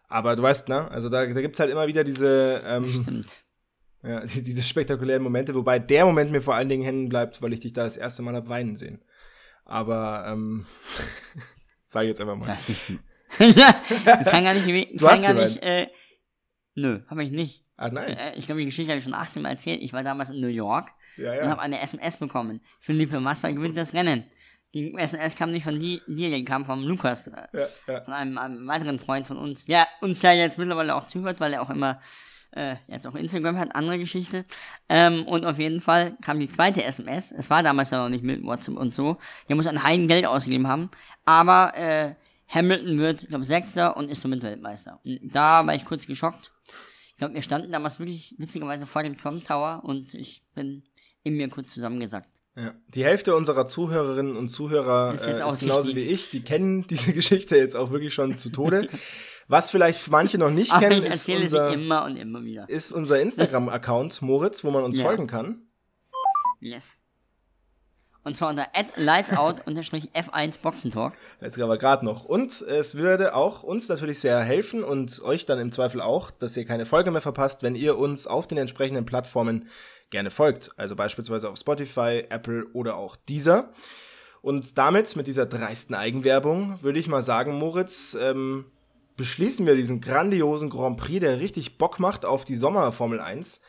[0.09, 3.45] Aber du weißt, ne, also da, da gibt's halt immer wieder diese, ähm, Stimmt.
[4.03, 7.53] Ja, die, diese spektakulären Momente, wobei der Moment mir vor allen Dingen hängen bleibt, weil
[7.53, 9.03] ich dich da das erste Mal hab weinen sehen.
[9.65, 10.65] Aber, ähm,
[11.87, 12.47] sag jetzt einfach mal.
[12.47, 12.83] Lass mich.
[13.39, 15.51] ja, ich kann gar nicht, ich Du hast gar geweint.
[15.51, 15.89] nicht, äh,
[16.75, 17.65] nö, habe ich nicht.
[17.77, 18.17] Ah, nein.
[18.17, 19.83] Äh, ich glaube, die Geschichte habe ich schon 18 Mal erzählt.
[19.83, 21.59] Ich war damals in New York Ja, und habe ja.
[21.59, 22.61] eine SMS bekommen.
[22.81, 24.25] Felipe Massa gewinnt das Rennen.
[24.75, 28.01] Die SMS kam nicht von di- dir, die kam vom Lukas, äh, ja, ja.
[28.05, 31.53] von einem, einem weiteren Freund von uns, der uns ja jetzt mittlerweile auch zuhört, weil
[31.53, 32.01] er auch immer
[32.53, 34.45] äh, jetzt auch Instagram hat, andere Geschichte.
[34.89, 37.33] Ähm, und auf jeden Fall kam die zweite SMS.
[37.33, 39.17] Es war damals ja noch nicht mit WhatsApp und so.
[39.49, 40.91] Der muss ein Heiden Geld ausgegeben haben.
[41.25, 42.15] Aber äh,
[42.49, 45.01] Hamilton wird, ich glaube, Sechster und ist somit Weltmeister.
[45.05, 46.53] Und da war ich kurz geschockt.
[47.11, 50.85] Ich glaube, wir standen damals wirklich witzigerweise vor dem Trump Tower und ich bin
[51.25, 52.39] in mir kurz zusammengesackt.
[52.57, 52.75] Ja.
[52.89, 56.31] Die Hälfte unserer Zuhörerinnen und Zuhörer Ist äh, ist genauso wie ich.
[56.31, 58.89] Die kennen diese Geschichte jetzt auch wirklich schon zu Tode.
[59.49, 62.69] Was vielleicht manche noch nicht kennen, ist unser, immer und immer wieder.
[62.69, 65.05] ist unser Instagram-Account, Moritz, wo man uns Ja.
[65.05, 65.63] folgen kann.
[66.61, 66.97] Yes.
[68.25, 71.15] Und zwar unter lightsout-f1 Boxentalk.
[71.41, 72.25] Jetzt aber gerade noch.
[72.25, 76.57] Und es würde auch uns natürlich sehr helfen und euch dann im Zweifel auch, dass
[76.57, 79.69] ihr keine Folge mehr verpasst, wenn ihr uns auf den entsprechenden Plattformen
[80.11, 80.73] gerne folgt.
[80.77, 83.71] Also beispielsweise auf Spotify, Apple oder auch dieser.
[84.43, 88.67] Und damit, mit dieser dreisten Eigenwerbung, würde ich mal sagen, Moritz, ähm,
[89.19, 93.61] beschließen wir diesen grandiosen Grand Prix, der richtig Bock macht auf die Sommer Formel 1.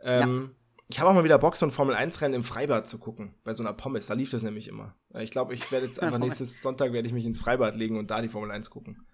[0.00, 0.50] Ähm,
[0.88, 3.62] Ich habe auch mal wieder Bock, so ein Formel-1-Rennen im Freibad zu gucken, bei so
[3.62, 4.06] einer Pommes.
[4.06, 4.94] Da lief das nämlich immer.
[5.18, 8.10] Ich glaube, ich werde jetzt einfach nächstes Sonntag werde ich mich ins Freibad legen und
[8.10, 9.04] da die Formel 1 gucken.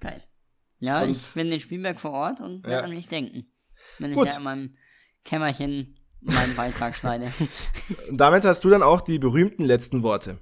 [0.00, 0.22] Geil.
[0.78, 2.80] Ja, Und- ich bin in Spielberg vor Ort und werde Ja.
[2.82, 3.46] an mich denken.
[3.98, 4.26] Wenn Gut.
[4.28, 4.76] ich da in meinem
[5.24, 7.32] Kämmerchen meinen Beitrag schneide.
[8.08, 10.38] Und damit hast du dann auch die berühmten letzten Worte.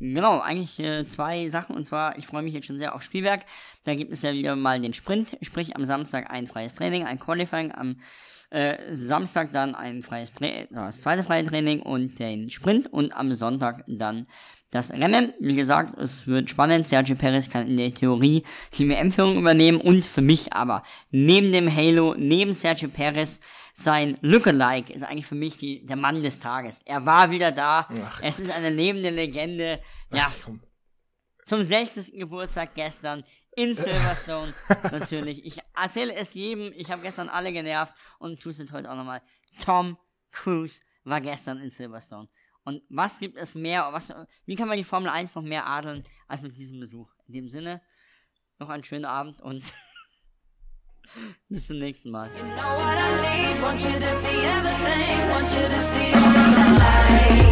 [0.00, 1.76] Genau, eigentlich äh, zwei Sachen.
[1.76, 3.44] Und zwar, ich freue mich jetzt schon sehr auf Spielberg.
[3.84, 7.18] Da gibt es ja wieder mal den Sprint, sprich am Samstag ein freies Training, ein
[7.18, 8.00] Qualifying, am
[8.50, 13.12] äh, Samstag dann ein freies Tra äh, das zweite freie Training und den Sprint und
[13.16, 14.26] am Sonntag dann
[14.70, 15.34] das Rennen.
[15.40, 16.88] Wie gesagt, es wird spannend.
[16.88, 18.44] Sergio Perez kann in der Theorie
[18.74, 23.40] die WM-Führung übernehmen und für mich aber neben dem Halo, neben Sergio Perez,
[23.74, 26.82] sein Lookalike ist eigentlich für mich die, der Mann des Tages.
[26.84, 27.88] Er war wieder da.
[27.88, 28.46] Ach es Gott.
[28.46, 29.80] ist eine lebende Legende.
[30.12, 30.60] Ja, komm.
[31.46, 32.12] zum 60.
[32.18, 33.24] Geburtstag gestern
[33.56, 34.54] in Silverstone.
[34.90, 35.44] Natürlich.
[35.44, 36.72] Ich erzähle es jedem.
[36.76, 39.22] Ich habe gestern alle genervt und tue es jetzt heute auch nochmal.
[39.58, 39.98] Tom
[40.30, 42.28] Cruise war gestern in Silverstone.
[42.64, 43.88] Und was gibt es mehr?
[43.92, 44.12] Was,
[44.44, 47.10] wie kann man die Formel 1 noch mehr adeln als mit diesem Besuch?
[47.26, 47.82] In dem Sinne,
[48.58, 49.64] noch einen schönen Abend und
[51.48, 52.30] bis zum nächsten Mal.
[52.36, 52.42] You
[57.44, 57.49] know